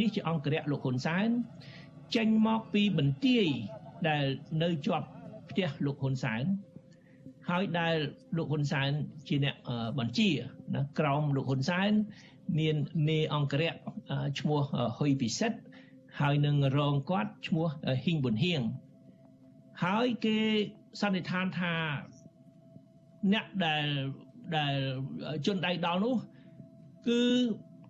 [0.00, 1.28] នេះជាអង្គរៈលោកហ៊ុនសែន
[2.16, 3.46] ចេញមកពីបន្ទាយ
[4.08, 4.24] ដែល
[4.62, 5.06] នៅជាប់
[5.50, 6.42] ផ្ទះលោកហ៊ុនសែន
[7.50, 7.96] ហើយដែល
[8.36, 8.90] លោកហ៊ុនសែន
[9.28, 9.56] ជាអ្នក
[9.98, 10.30] បញ្ជា
[10.74, 11.90] ណាក្រមលោកហ៊ុនសែន
[12.58, 12.76] មាន
[13.08, 13.74] មេអង្គរៈ
[14.38, 14.60] ឈ្មោះ
[14.98, 15.58] ហ៊ុយពិសិដ្ឋ
[16.19, 17.67] ហើយនឹងរងគាត់ឈ្មោះ
[18.03, 18.61] ហ៊ីងប៊ុនហៀង
[19.83, 20.37] ហើយគេ
[21.01, 21.73] សន្និដ្ឋានថា
[23.33, 23.85] អ្នកដែល
[24.57, 24.75] ដែល
[25.45, 26.15] ជនដៃដល់នោះ
[27.07, 27.21] គឺ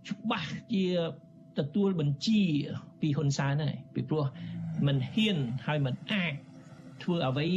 [0.09, 0.86] ច្បាស់ជា
[1.59, 2.41] ទទួលបញ្ជា
[3.01, 4.26] ពីហ៊ុនសែនហើយពីព្រោះ
[4.88, 6.34] มันហ៊ានហើយมันអាច
[7.03, 7.47] ធ្វើអ្វី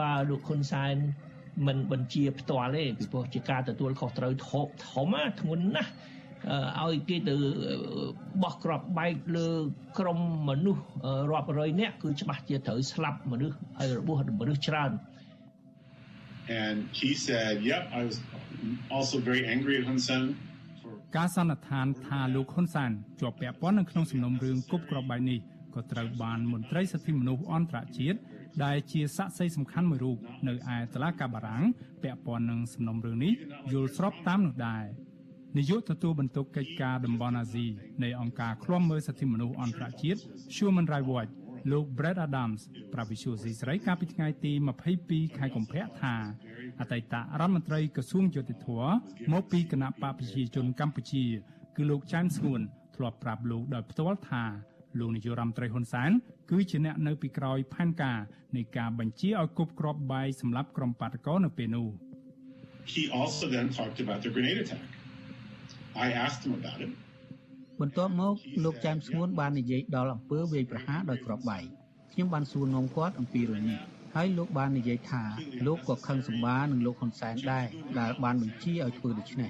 [0.00, 0.94] បើលោកហ៊ុនសែន
[1.66, 5.92] មិនបញ្ជាផ្ទាល់ទេពីព្រោះជាការទទួលខុសត្រូវធំធំណាធ្ងន់ណាស់
[6.83, 7.35] ឲ្យគេទៅ
[8.43, 9.47] បោះក្របបែកលើ
[9.99, 10.19] ក្រុម
[10.49, 10.83] មនុស្ស
[11.31, 14.91] រាប់រយនាក់គឺច្បាស់ជាត្រូវស្លាប់មនុស្សហើយរបួសមនុស្សច្រើន
[16.63, 18.17] and he said yep i was
[18.95, 20.23] also very angry at Hun Sen
[21.17, 25.39] ការសន្និដ្ឋានថាលោកហ៊ុនសែនជាប់ពាក់ព័ន្ធនៅក្នុងសំណុំរឿងគប់ក្របបែកនេះ
[25.75, 28.19] ក៏ត្រូវបានមន្ត្រីសិទ្ធិមនុស្សអន្តរជាតិ
[28.63, 30.17] ដែលជាសាក្សីសំខាន់មួយរូប
[30.47, 31.63] នៅឯតុលាការបារាំង
[32.03, 33.33] ពាក់ព័ន្ធនឹងសំណុំរឿងនេះ
[33.73, 34.83] យល់ស្របតាមនោះដែរ
[35.57, 37.65] នាយកទទួលបន្ទុកកិច្ចការតំបន់អាស៊ី
[38.03, 40.19] នៃអង្គការឃ្លាំមើលសិទ្ធិមនុស្សអន្តរជាតិ
[40.55, 41.31] Human Rights Watch
[41.71, 42.61] លោក Brett Adams
[42.93, 44.51] ប្រាប់វិសុយស៊ីស្រីកាលពីថ្ងៃទី
[44.95, 46.15] 22ខែកុម្ភៈថា
[46.79, 48.67] អតីតរដ្ឋមន្ត្រីក្រសួងយុតិធធ
[49.33, 51.23] មកពីគណៈបកប្រជាជនកម្ពុជា
[51.75, 52.61] គឺលោកច័ន្ទស្ងួន
[52.95, 54.43] ធ្លាប់ប្រាប់លោកដោយផ្ទាល់ថា
[54.99, 56.11] លោកនាយករដ្ឋមន្ត្រីហ៊ុនសែន
[56.51, 58.19] គឺជាអ្នកនៅពីក្រោយផែនការ
[58.55, 61.87] នៃការបញ្ជាឲ្យគប់គ្រាប់បាយសម្រាប់ក្រុមបាតកោនៅពេលនោះ
[62.93, 65.03] He also then talked about the grenade attack I asked him about it
[67.81, 71.63] បន្ទាប់មកលោកចែមស្ងួនបាននិយាយដល់អំពើវាយប្រហារដោយគ្រាប់បែក
[72.11, 73.79] ខ្ញុំបានសួរនាំគាត់អំពីរឿងនេះ
[74.15, 75.23] ហើយលោកបាននិយាយថា
[75.65, 77.65] លោកក៏ខឹងសម្បានឹងលោកហ៊ុនសែនដែរ
[77.99, 79.49] ដែលបានបញ្ជាឲ្យធ្វើដូច្នេះ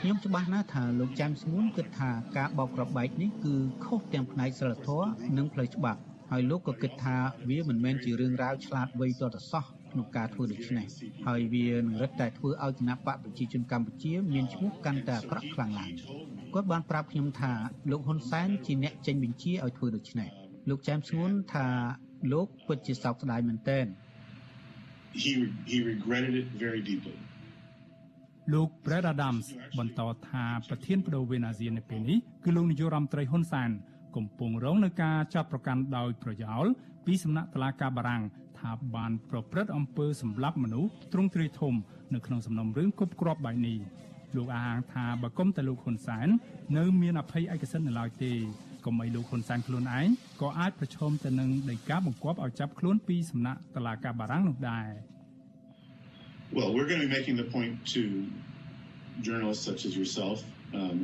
[0.00, 7.16] ខ្ញុំច្បាស់ណាស់ថាលោកចាំស្ងួនគិតថាការបោកក្របបែកនេះគឺខុសទាំងផ្នែកសិលធម៌និងផ្លូវច្បាប់ហើយលោកក៏គិតថា
[7.48, 9.64] វាមិនមែនជារឿងរ៉ាវឆ្លាតវៃទាល់តែសោះ
[9.96, 10.86] ក្នុងការធ្វើដូច្នេះ
[11.26, 15.92] ហើយវានឹងរឹតតែធ្វើឲ្យគណៈបកប្រជាជនកម្ពុជាមានឈ្មោះកាន់តែអាក្រក់ខ្លាំងឡើង
[16.54, 17.52] គាត់បានប្រាប់ខ្ញុំថា
[17.90, 20.28] លោកហ៊ុនសែនជាអ្នកចេញបញ្ជាឲ្យធ្វើដូច្នេះ
[20.68, 21.66] លោកចែមស្ងួនថា
[22.32, 23.86] លោកពិតជាសោកស្ដាយមែនទែន
[25.22, 25.32] he
[25.70, 27.16] he regretted it very deeply
[28.52, 29.46] លោក Brad Adams
[29.78, 33.70] បន្តថាប្រធានបដូវវេនអាស៊ាននៅពេលនេះគឺលោកនាយករដ្ឋមន្ត្រីហ៊ុនសែន
[34.16, 36.66] កំពុងរងនឹងការចាប់ប្រកាន់ដោយប្រយោល
[37.06, 38.22] ពីសំណាក់តុលាការបារាំង
[38.60, 41.74] ថាបានប្រព្រឹត្តអំពើសម្លាប់មនុស្សទ្រង់ទ្រាយធំ
[42.14, 43.78] នៅក្នុងសំណុំរឿងគប់គ្រាប់បែបនេះ
[44.36, 46.28] លោកអាងថាបើគុំតែលោកហ៊ុនសែន
[46.78, 48.32] នៅមានអភ័យឯកសិទ្ធិនៅឡើយទេ
[48.84, 50.08] កុំឲ្យលោកហ៊ុនសែនខ្លួនឯង
[50.42, 54.88] ក៏អាចប្រឈមទៅនឹងដីកាបង្គាប់ឲ្យចាប់ខ្លួនពីសំណាក់តុលាការបារាំងនោះដែរ
[56.56, 58.02] Well, we're going to be making the point to
[59.26, 60.36] journalists such as yourself
[60.80, 60.96] um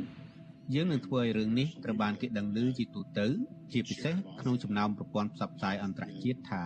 [0.73, 3.27] យើងនឹងធ្វើឲ្យរឿងនេះត្រូវបានគេដឹងឮជាទូទៅ
[3.71, 6.63] ជាពិសេសក្នុងចំណោមប្រព័ន្ធផ្សព្វផ្សាយអន្តរជាតិថា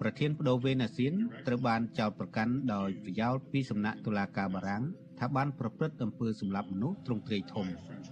[0.00, 1.14] ប្រធានបដូវវេនអាស៊ាន
[1.46, 4.82] ត្រូវបានចោទប្រកាន់ដោយប្រយោលពីសំណាក់តុលាការបារាំង
[5.18, 7.66] ថាបានប្រព្រឹត្តអំពើសម្លាប់មនុស្សទ្រង់ទ្រាយធំ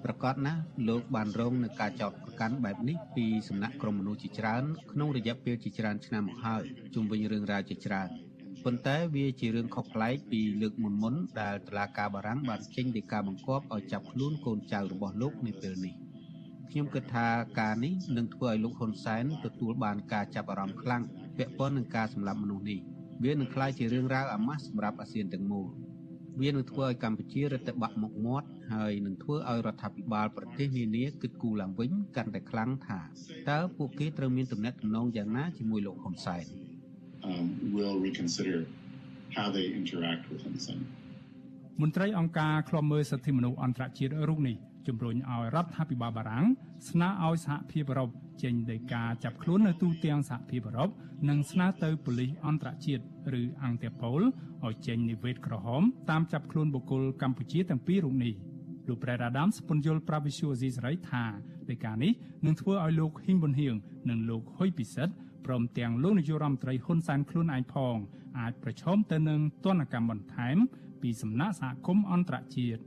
[0.04, 6.62] ប្រកាសណាស់លោកបានរងនឹងការចោទប្រកាន់បែបនេះពីសំណាក់ក្រុមមនុស្សជាច្រើនក្នុងរយៈពេលជាច្រើនឆ្នាំមកហើយ
[6.94, 8.08] ជុំវិញរឿងរ៉ាវជាច្រើន
[8.64, 15.94] ប៉ុន្តែវាជារឿងខុសប្លែកពីលើកមុនមុនដែលតុលាការបារាំងបានចេញដីកាបង្គាប់ឲ្យចាប់ខ្លួនកូនចៅរបស់លោកនៅពេលនេះ
[16.70, 17.26] ខ្ញុំគិតថា
[17.60, 21.02] ការនេះនឹងធ្វើឲ្យលោកហ៊ុនសែនទទួលបានការចាប់អារម្មណ៍ខ្លាំង
[21.38, 22.80] ពាក់ព័ន្ធនឹងការសម្លាប់មនុស្សនេះ
[23.24, 25.66] វានឹងក្លាយជារឿងរ៉ាវអាម៉ាស់សម្រាប់អាស៊ានទាំងមូល
[26.40, 33.00] វានឹងធ្វើឲ្យកម្ពុជារឹតតែបាក់មុខមាត់ហើយនឹងធ្វើឲ្យរដ្ឋាភិបាលប្រទេសនានាគិតគូរឡើងវិញកាន់តែខ្លាំងថា
[33.50, 36.44] តើពួកគេត្រូវមានទំនាក់ទំនងយ៉ាងណាជាមួយលោកហ៊ុនសែន
[37.28, 38.58] um, will reconsider
[39.36, 40.78] how they interact with Hun Sen.
[41.82, 44.56] មន្ត្រីអង្គការឃ្លាំមើលសិទ្ធិមនុស្សអន្តរជាតិរូបនេះ
[44.86, 46.46] ជំរុញឲ្យរដ្ឋាភិបាលបារាំង
[46.88, 48.10] ស្នើឲ្យសហភាពអឺរ៉ុប
[48.42, 50.90] ចេញដីកាចាប់ខ្លួននៅទូទាំងសហភាពអឺរ៉ុប
[51.28, 53.02] និងស្នើទៅប៉ូលីសអន្តរជាតិ
[53.40, 54.20] ឬអង្គាប៉ូល
[54.66, 58.34] ឲ្យចេញនិវេតក្រហមតាមចាប់ខ្លួនបុគ្គលកម្ពុជាទាំងពីររូបនេះ
[58.88, 61.24] លោកប្រែរ៉ាដាមស្ពន្យល់ប្រាវិសុយអេស៊ីសរ៉ៃថា
[61.70, 62.12] ដីកានេះ
[62.46, 63.74] នឹងធ្វើឲ្យលោកហ៊ីងប៊ុនហៀង
[64.10, 65.14] និងលោកហ៊ុយពិសិដ្ឋ
[65.46, 67.96] ព្រមទាំងលោកនាយករដ្ឋមន្ត្រីហ៊ុនសែនខ្លួនឯងផង
[68.38, 70.56] អាចប្រឈមទៅនឹងទណ្ឌកម្មបន្ថែម
[71.02, 72.80] ពីសំណាក់សហគមន៍អន្តរជាតិ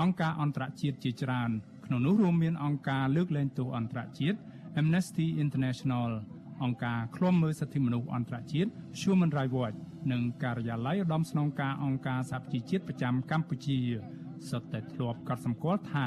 [0.00, 1.50] អង្គការអន្តរជាតិជាច្រើន
[1.86, 4.38] ក្នុងនោះរួមមានអង្គការលើកលែងទោសអន្តរជាតិ
[4.80, 6.10] Amnesty International
[6.62, 8.70] អង្គការឃ្លាំមើលសិទ្ធិមនុស្សអន្តរជាតិ
[9.00, 9.76] Human Rights Watch
[10.12, 13.78] និងការិយាល័យឧត្តមស្នងការអង្គការសហប្រជាជាតិប្រចាំកម្ពុជា
[14.48, 16.06] សុទ្ធតែធ្លាប់កត់សម្គាល់ថា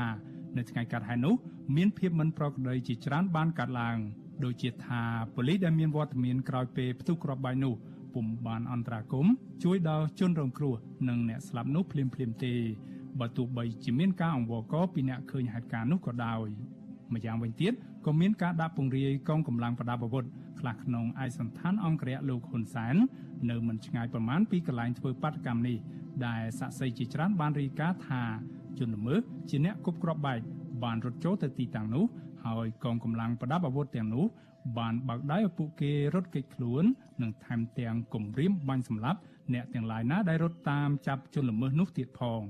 [0.57, 1.35] នៅថ្ងៃកើតហេតុនោះ
[1.75, 3.97] មានភាពមិនប្រក្រតីជាច្រើនបានកើតឡើង
[4.43, 5.01] ដូចជាថា
[5.35, 7.73] ប៉ូលីសដែលមានវត្តមានក្រោយពេលផ្ទុះគ្រាប់បែកនោះ
[8.13, 9.33] ពុំបានអន្តរាគមន៍
[9.63, 10.75] ជួយដល់ជនរងគ្រោះ
[11.09, 12.53] និងអ្នកស្លាប់នោះភ្លាមៗទេ
[13.19, 16.47] បើទោះបីជាមានការអង្វរករពីអ្នកឃើញហេតុការណ៍នោះក៏ដោយ
[17.13, 17.73] ម្យ៉ាងវិញទៀត
[18.05, 20.25] ក៏មានការដាក់ពង្រាយកងកម្លាំងប្រដាប់អាវុធ
[20.59, 22.95] ខ្លះក្នុងឯកសណ្ឋានអង្គរៈលោកហ៊ុនសែន
[23.49, 25.77] នៅមិនឆ្ងាយប្រមាណពីកន្លែងធ្វើបាតកម្មនេះ
[26.25, 28.21] ដែលសាក់សីជាច្រើនបានរាយការណ៍ថា
[28.77, 30.39] ជនល្មើសជាអ្នកគប់គ្រាប់បែក
[30.83, 32.05] បានរត់ចូលទៅទីតាំងនោះ
[32.45, 34.25] ហើយកងកម្លាំងប្រដាប់អាវុធទាំងនោះ
[34.77, 36.83] បានបើកដៃឲ្យពួកគេរត់គេចខ្លួន
[37.21, 39.19] និងថែមទាំងគំរាមបាញ់សម្លាប់
[39.53, 42.41] អ្នកទាំងឡាយណាដែលរត់តាមចាប់ជនល្មើសនោះទៀតផង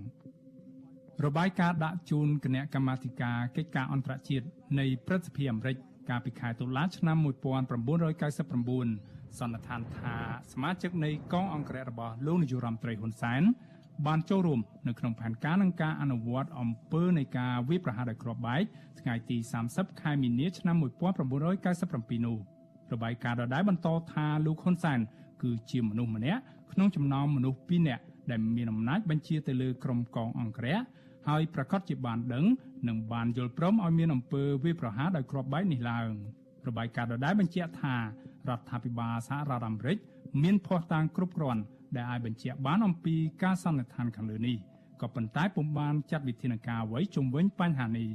[1.25, 4.45] របាយការណ៍ដាក់ជូនគណៈកម្មាធិការកិច្ចការអន្តរជាតិ
[4.79, 5.75] នៃព្រឹទ្ធសភាអាមេរិក
[6.09, 10.15] កាលពីខែតុលាឆ្នាំ1999សន្និដ្ឋានថា
[10.51, 13.41] សមាជិកនៃកងអង្គរៈរបស់លោកនាយរដ្ឋមន្ត្រីហ៊ុនសែន
[14.05, 18.63] បានចូលរួមនៅក្នុងផែនការនឹងការអនុវត្តអំពើនៃការវាយប្រហារដោយគ្រាប់បែក
[18.99, 19.37] ថ្ងៃទី
[19.69, 20.75] 30ខែមីនាឆ្នាំ
[21.51, 22.37] 1997នោះ
[22.93, 24.99] របាយការណ៍ដដែលបន្តថាលោកហ៊ុនសែន
[25.43, 26.41] គឺជាមនុស្សម្នាក់
[26.73, 30.77] ក្នុងចំណោមមនុស្ស2នាក់ដែលមានអំណាចបញ្ជាទៅលើក្រុមកងអង្គរៈ
[31.27, 32.45] ហើយប្រកាសជាបានដឹង
[32.87, 36.09] និងបានយល់ព្រមឲ្យមានអំពើវាយប្រហារដោយគ្រាប់បែកនេះឡើង
[36.67, 38.01] របាយការណ៍ដដែលបញ្ជាក់ថារ
[38.57, 39.97] ដ្ឋាភិបាលសហរដ្ឋអាមេរិក
[40.43, 41.61] មានភស្តុតាងគ្រប់គ្រាន់
[41.95, 44.57] ដែលអាចបញ្ជាក់បានអំពីការសន្និដ្ឋានខាងលើនេះ
[45.01, 48.09] ក៏ប៉ុន្តែពុំបានចាត់វិធានការអ្វីជំវិញបញ្ហានេះ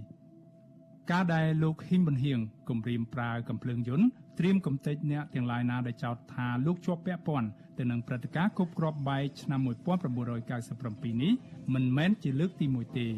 [1.10, 2.38] ការដែលលោកហ៊ីមប៊ុនហៀង
[2.68, 4.06] គម្រាមប្រើកំភ្លើងយន្ត
[4.38, 11.32] ត្រៀមកំទេចអ្នកទាំងឡាយណាដែលចោទថាលោកជាប់ពាក់ព័ន្ធទៅនឹងព្រឹត្តិការណ៍គប់គ្រាប់បែកឆ្នាំ1997នេះ
[11.74, 13.08] មិនមែនជាលើកទី1ទេ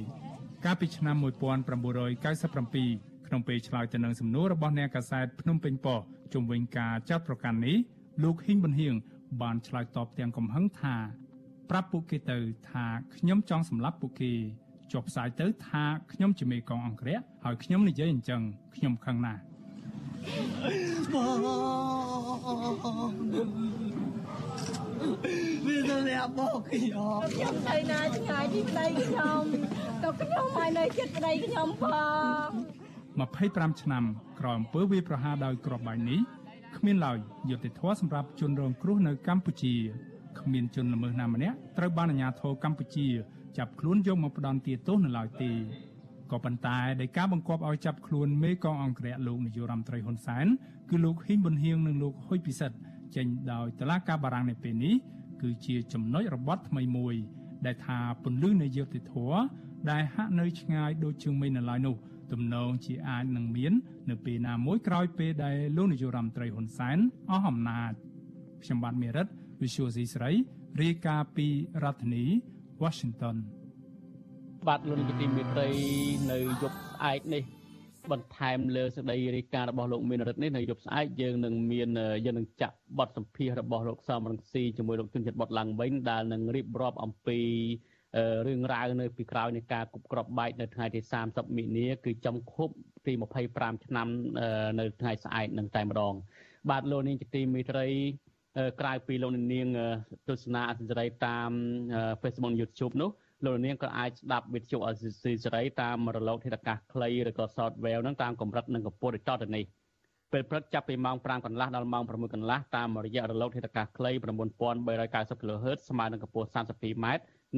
[0.65, 7.77] កាលពីឆ្នាំ1997ក្នុងពេលឆ្លើយទៅនឹងសំណួររបស់អ្នកកាសែតភ្នំពេញប៉ុស្តិ៍ជុំវិញការចាត់ប្រកាន់នេះ
[8.23, 8.95] លោកហ៊ីងប៊ុនហៀង
[9.43, 10.97] បានឆ្លើយតបទាំងកំហឹងថា
[11.71, 12.39] ប្រាប់ពួកគេទៅ
[12.71, 12.87] ថា
[13.17, 14.33] ខ្ញុំចង់សម្លាប់ពួកគេ
[14.93, 18.41] ចុះផ្សាយទៅថាខ្ញុំជាមេកងអង្គរៈហើយខ្ញុំនិយាយអញ្ចឹង
[18.75, 19.41] ខ្ញុំខឹងណាស់
[25.67, 29.43] វាទៅលាក់បោកខ្ញុំខ្ញុំទៅណាឆ្ងាយពីប្តីខ្ញុំ
[30.03, 31.85] ក៏ខ្ញុំឲ្យនៅចិត្តប្តីខ្ញុំផ
[32.47, 32.49] ង
[33.15, 34.05] 25ឆ្នាំ
[34.41, 36.21] ក្រោយអំពើវាប្រហារដោយគ្រាប់បែកនេះ
[36.77, 37.17] គ្មានឡើយ
[37.51, 39.75] យុត្តិធម៌សម្រាប់ជនរងគ្រោះនៅកម្ពុជា
[40.41, 43.09] គ្មានជនល្មើសណាម្នាក់ត្រូវបានអាជ្ញាធរកម្ពុជា
[43.59, 45.53] ចាប់ខ្លួនយកមកផ្ដន់ទោសនៅឡើយទេ
[46.33, 50.47] ក៏ប៉ុន្តែដោយការបង្គាប់ឲ្យចាប់ខ្លួនមេកងអង្គរៈលោកនាយករដ្ឋមន្ត្រីហ៊ុនសែន
[50.91, 52.77] គឺលោកហ៊ីងប៊ុនហៀងនិងលោកហ៊ុយពិសិដ្ឋ
[53.17, 54.95] ចេញដោយតឡាការបារាំងនៅពេលនេះ
[55.43, 57.15] គឺជាចំណុចរបត់ថ្មីមួយ
[57.67, 59.39] ដែលថាពន្លឺនៃយុត្តិធម៌
[59.91, 61.97] ដែលហាក់នៅឆ្ងាយដូចជាងមេនៅឡើយនោះ
[62.33, 63.73] ទំនងជាអាចនឹងមាន
[64.11, 66.99] នៅពេលណាមួយក្រោយពេលដែលលោកនាយករដ្ឋមន្ត្រីហ៊ុនសែន
[67.31, 67.93] អស់អំណាច
[68.63, 69.27] ខ្ញុំបាទមេរិត
[69.63, 70.31] Visual C ស្រី
[70.83, 71.47] រាយការណ៍ពី
[71.83, 72.25] រដ្ឋធានី
[72.83, 73.37] Washington
[74.69, 75.69] បាទលោកនាយកទីមេត្រី
[76.33, 77.43] នៅយប់ស្អែកនេះ
[78.13, 81.89] បន្ថែមលើសេចក្តីរាយការណ៍របស់លោកមានរិទ្ធនេះនៅយប់ស្អែកយើងនឹងមាន
[82.25, 87.39] យើងនឹងចាក់បទសម្ភាសរបស់លោកសំរងស៊ីជាមួយលោកជនជាតិបតឡើងវិញដែលនឹងរៀបរាប់អំពី
[88.47, 92.69] រឿងរ៉ាវនៅពីក្រោយនៃការគប់ក្របបែកនៅថ្ងៃទី30មិនិនាគឺចំខុប
[93.07, 93.13] ទី
[93.51, 94.09] 25ឆ្នាំ
[94.79, 96.15] នៅថ្ងៃស្អែកនឹងតែម្ដង
[96.71, 97.87] បាទលោកនាងជាទីមេត្រី
[98.81, 99.69] ក្រៅពីលោកនាង
[100.29, 101.51] ទស្សនាអសិរ័យតាម
[102.23, 103.11] Facebook YouTube នោះ
[103.45, 109.65] លោកនាងក៏អាចស្ដាប់វិទ្យុអសិស៊ីសេរីតាមរលកធាតុអាកាសខ្លីឬក៏ Shortwave នឹងតាមកម្រិតនិងកម្ពស់ដូចតទៅនេះ
[110.33, 114.11] ពេលព្រឹកចាប់ពីម៉ោង5កន្លះដល់ម៉ោង6កន្លះតាមរយៈរលកធាតុអាកាសខ្លី
[114.75, 117.07] 9390 kHz ស្មើនឹងកម្ពស់ 32m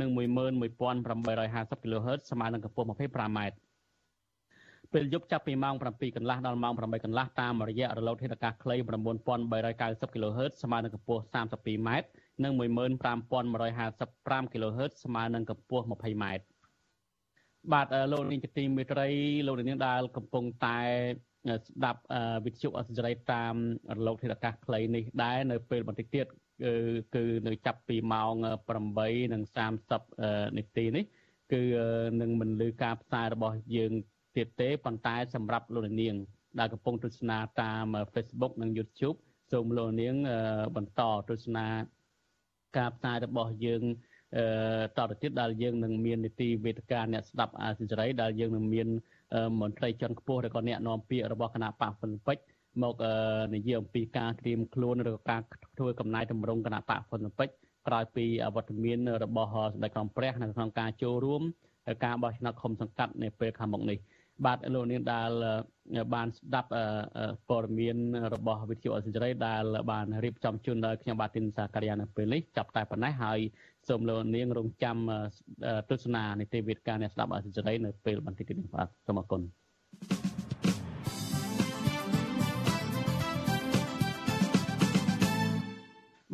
[0.01, 3.41] និង11850 kHz ស្មើនឹងកម្ពស់ 25m
[4.93, 11.91] ពេលយប់ចាប់ពីម៉ោង7កន្លះដល់ម៉ោង8កន្លះតាមរយៈរលកធាតុអាកាសខ្លី9390 kHz ស្មើនឹងកម្ពស់ 32m
[12.45, 16.25] និង15155 kHz ស្មើនឹងកម្ពស់ 20m
[17.73, 19.09] បាទលោកនាងជាទីមេត្រី
[19.47, 20.81] លោកនាងដែលកំពុងតែ
[21.67, 22.01] ស្ដាប់
[22.45, 23.55] វិទ្យុអសិរ័យតាម
[23.97, 26.27] រលកធាតុអាកាសខ្លីនេះដែរនៅពេលបន្តិចទៀត
[26.65, 26.75] គឺ
[27.15, 28.33] គឺនៅចាប់ពីម៉ោង
[29.07, 31.05] 8:30នាទីនេះ
[31.53, 31.63] គឺ
[32.21, 33.93] នឹងមិនលឺការផ្សាយរបស់យើង
[34.37, 36.15] ទៀតទេប៉ុន្តែសម្រាប់លោកនាង
[36.59, 39.17] ដែលកំពុងទស្សនាតាម Facebook និង YouTube
[39.53, 40.15] សូមលោកនាង
[40.77, 41.67] បន្តទស្សនា
[42.79, 43.83] ការផ្សាយរបស់យើង
[44.37, 44.45] អឺ
[44.97, 48.89] តទៅទៀតដែលយើងនឹងមាននីតិវេទិកាអ្នកស្ដាប់អាស៊ីសេរីដែលយើងនឹងមាន
[49.61, 52.45] មន្ត្រីជាន់ខ្ពស់ឬក៏អ្នកនាំពាក្យរបស់គណៈបកហ្វុនពេជ្រ
[52.83, 52.95] មក
[53.55, 55.41] និយាយអំពីការត្រៀមខ្លួនឬក៏ការ
[55.79, 57.55] ធ្វើកំណែតម្រង់គណៈបកហ្វុនពេជ្រ
[57.87, 61.43] ក្រោយពីអវត្តមានរបស់សម្ដេចក្រមព្រះនៅក្នុងការចូលរួម
[62.05, 63.99] ការបោះឆ្នោតឃុំសង្កាត់នៅពេលខាងមុខនេះ
[64.45, 65.31] បាទលោកនាងដែល
[66.15, 66.71] បានស្ដាប់
[67.49, 67.97] ព័ត៌មាន
[68.35, 73.39] របស់វិទ្យុអសិរ័យដែលបានរៀបចំជូនដល់ខ្ញុំបាទទីនសាការីយ៉ានៅពេលនេះចាប់តែប៉ុណ្ណេះហើយ
[73.89, 74.97] សូមលោកនាងរងចាំ
[75.91, 79.43] ទស្សនានីតិវិទ្យាអ្នកស្ដាប់អសិរ័យនៅពេលបន្តិចទៀតនេះបាទសូមអរគុណ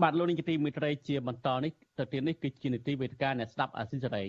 [0.03, 4.25] បាទលោកនាងជាទីមេត្រីជាបន្តនេះទៅទៀតនេះគឺជានីតិវេទិកាអ្នកស្ដាប់អាស៊ីសេរី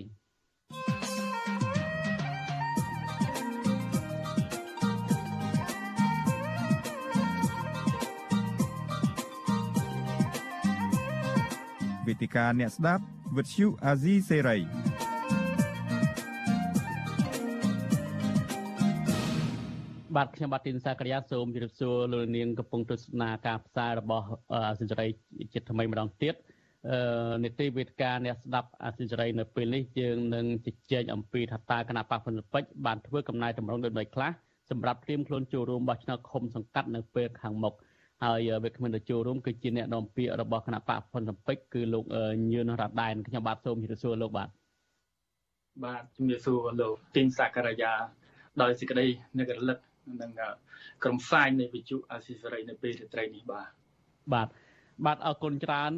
[12.06, 13.02] វេទិកាអ្នកស្ដាប់
[13.36, 14.58] វិទ្យុអាស៊ីសេរី
[20.16, 25.06] បាទខ្ញុំបាទទីនសាករិយាសូមជម្រាបសួរលោកនាងកំពុងទស្សនាការផ្សាយរបស់អាស៊ីសេរី
[25.54, 26.34] ចិត្តថ្មីម្ដងទៀត
[26.90, 34.30] អឺនីតិវេទិកាអ្នកស្ដាប់អាស៊ីសេរីនៅពេលនេះយើងនឹងជជែកអំពីថាតើគណៈបកភ្នំពេជ្របានធ្វើកំណែតម្រង់ដោយដូចខ្លះ
[34.70, 37.74] សម្រាប់ត្រៀមខ្លួនចូលរួមបោះឆ្នោតឃុំសង្កាត់នៅពេលខាងមុខ
[38.24, 42.04] ហើយវាគ្មិនទៅចូលរួមគឺជាអ្នកនាំពាក្យរបស់គណៈបកផុនសំពេចគឺលោក
[42.52, 44.48] ញឿនរ៉ាដែនខ្ញុំបាទសូមជម្រាបសួរលោកបាទ
[45.84, 47.92] បាទជំរាបសួរលោកទីនសាករយា
[48.62, 49.06] ដោយសេចក្តី
[49.38, 49.78] នឹករលឹក
[50.22, 50.30] នឹង
[51.02, 53.70] ក្រុមផ្សាយនៃវិទ្យុអាស៊ីសេរីនៅពេលរាត្រីនេះបាទ
[54.34, 54.48] បាទ
[55.06, 55.92] បាទអរគុណច្រើន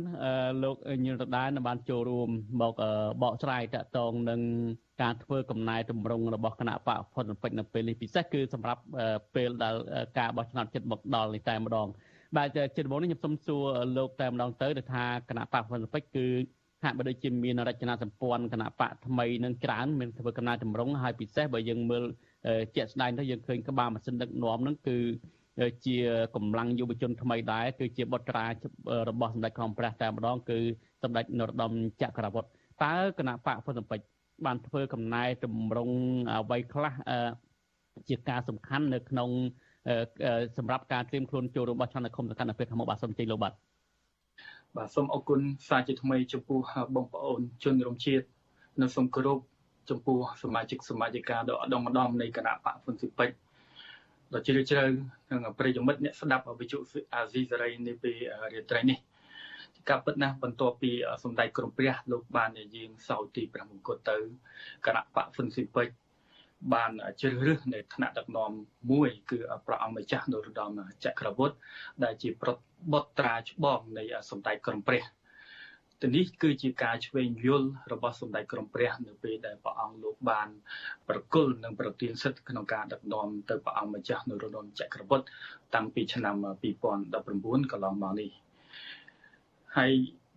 [0.65, 2.75] លោកញឿនរដែនបានចូលរួមមក
[3.23, 4.41] បកស្រាយតកតងនឹង
[5.03, 8.83] ការធ្វើកំណែតម្រង់របស់គណៈបកផុនពេជ្រនៅពេលនេះពិសេសគឺសម្រាប់
[9.35, 9.75] ពេលដែល
[10.19, 11.89] ការបោះឆ្នោតចិត្តមកដល់នេះតែម្ដង
[12.37, 13.65] បាទជាដំបូងនេះខ្ញុំសូមសួរ
[13.97, 16.27] លោកតែម្ដងទៅថាគណៈបកហ៊ុនពេជ្រគឺ
[16.85, 22.03] ហាក់បីដូចជាមានរចនាសម្ព័ន្ធគណៈបកថ្មីនឹងច្រើនមានធ្វើកំណែតម្រង់ហើយពិសេសបើយើងមើល
[22.77, 24.99] ជាក់ស្ដែងទៅយើងឃើញក្បាលម៉ាស៊ីនដឹកនាំនឹងគឺ
[25.87, 25.97] ជា
[26.37, 28.47] កម្លាំងយុវជនថ្មីដែរគឺជាបុត្រា
[29.09, 30.59] របស់សម្ដេចក្រមព្រះតែម្ដងគឺ
[31.03, 31.73] សម្ដេចនរោត្តម
[32.03, 32.49] ចក្រវុឌ្ឍ
[32.85, 34.07] តើគណៈបកហ៊ុនពេជ្រ
[34.47, 35.97] បានធ្វើកំណែតម្រង់
[36.33, 36.95] អ្វីខ្លះ
[38.09, 39.31] ជាការសំខាន់នៅក្នុង
[40.59, 43.53] សម្រាប់ការត្រៀមខ្លួនចូលរួមបោះឆ្នោតនៅឃុំសង្កាត់នៅពេលខាងមុខបាទសូមជ័យលោកបាទ
[44.77, 46.61] បាទសូមអរគុណសាជាថ្មីចំពោះ
[46.95, 48.25] បងប្អូនជនរួមជាតិ
[48.81, 49.39] និងសូមគោរព
[49.91, 53.31] ចំពោះសមាជិកសមាជិកាដ៏អដមម្ដងនៃគណៈបកហ៊ុនស៊ីពេច
[54.33, 54.85] ដ៏ជ្រាលជ្រៅ
[55.31, 56.79] និងប្រិយមិត្តអ្នកស្ដាប់វិទ្យុ
[57.15, 58.17] អាស៊ីសេរីនេះពេល
[58.55, 58.99] រាត្រីនេះ
[59.89, 60.91] ការពិតណាស់បន្ទាប់ពី
[61.25, 64.17] សម្ដេចក្រមព្រះលោកបាននិយាយសោទី5មង្គលទៅ
[64.87, 65.89] គណៈបកហ៊ុនស៊ីពេច
[66.75, 66.91] បាន
[67.21, 68.51] ជ្រើសរើសនៅថ្នាក់ដឹកនាំ
[68.93, 70.71] មួយ គឺព្រះអង្គម្ចាស់នរោត្តម
[71.05, 71.57] ចក្រវុឌ្ឍ
[72.05, 72.51] ដែលជាប្រ
[72.93, 75.03] បុត្រាច្បងនៃសម្ដេចក្រមព្រះ
[76.03, 80.49] ទៅនេះគឺជាការឆ្វេងយល់របស់សម្ដេចក្រមព្រះនៅពេលដែលព្រះអង្គលោកបាន
[81.09, 85.27] ប្រគល់និងប្រទានសិទ្ធិក្នុងការដឹកនាំទៅព្រះអង្គម្ចាស់នរោត្តមចក្រវុឌ្ឍ
[85.75, 86.35] តាំងពីឆ្នាំ
[87.03, 88.31] 2019កន្លងមកនេះ
[89.77, 89.93] ហើយ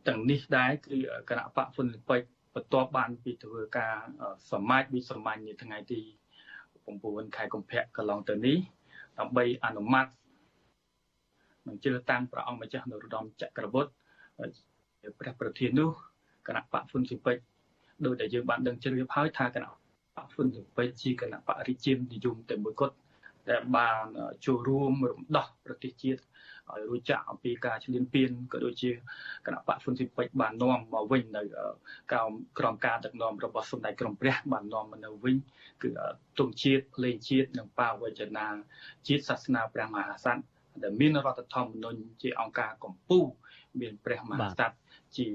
[0.07, 0.97] ទាំងនេះដែរគឺ
[1.30, 2.22] គណៈបកហ៊ុនលិពេច
[2.60, 3.95] បន្ទាប់បានពីធ្វើការ
[4.51, 5.99] សមាជវិស្រមាញ់នៅថ្ងៃទី
[6.68, 8.57] 9ខែកុម្ភៈកន្លងទៅនេះ
[9.20, 10.07] ដើម្បីអនុម័ត
[11.68, 13.91] នឹងជឿតាំងព្រះអង្គម្ចាស់នរោត្តមចក្រវុឌ្ឍ
[15.20, 15.91] ព្រះប្រធាននោះ
[16.47, 17.38] គណៈបកហ៊ុនស៊ីពេច
[18.05, 22.95] ដោយដែលយើងបានដឹងជ្រាបហើយថាគណៈបកហ៊ុនស៊ីពេចជាគណៈបរិជានិយមតែមួយគត់
[23.49, 24.05] ដែលបាន
[24.45, 26.22] ចូលរួមរំដោះប្រទេសជាតិ
[26.74, 28.91] ឲ្យរួចចាក់អំពីការឈ្លានពានក៏ដូចជា
[29.45, 31.43] គណៈបកហ៊ុនស៊ីពេចបាននាំមកវិញនៅ
[32.11, 35.36] ក្រោមក្រមការដឹកនាំរបស់សម្ដេចក្រមព្រះបាននាំមកនៅវិញ
[35.84, 35.89] គឺ
[36.39, 38.47] ទង់ជាតិភ្លេងជាតិនិងបាវចនា
[39.07, 40.41] ជាតិសាសនាព្រះមហាក្សត្រ
[40.84, 43.30] ដែលមានរដ្ឋធម្មនុញ្ញជាអង្គការកម្ពុជា
[43.80, 44.76] មានព្រះមហាក្សត្រ
[45.17, 45.28] ជា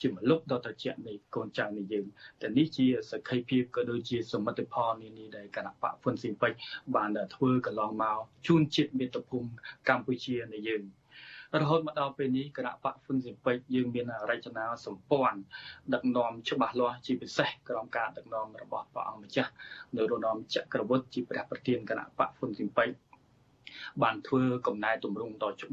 [0.00, 2.06] ជាមលុបដ៏ត្រជាក់នៃកូនចៅនៃយើង
[2.40, 6.52] តែនេះជាសក្ខីភាពក៏ដូចជាសមិទ្ធផលនានាដែលគណៈបកហ៊ុនស៊ីពេច
[6.96, 9.48] បានធ្វើកន្លងមកជូនជាតិមាតុភូមិ
[9.88, 10.82] កម្ពុជានៃយើង
[11.60, 15.40] រហូតមកដល់ពេលនេះគណៈបកហ៊ុនស៊ិនពេជ្រយើងមានរចនាសម្ព័ន្ធ
[15.94, 19.52] ដឹកនាំច្បាស់លាស់ជាពិសេសក្រោមការដឹកនាំរបស់ព្រះអង្គម្ចាស់
[19.96, 22.96] នៅរណមចក្រវុឌ្ឍជាព្រះប្រធានគណៈបកហ៊ុនស៊ិនពេជ្រ
[24.02, 25.72] បានធ្វើកំណែទម្រង់ដ៏ច្បាស់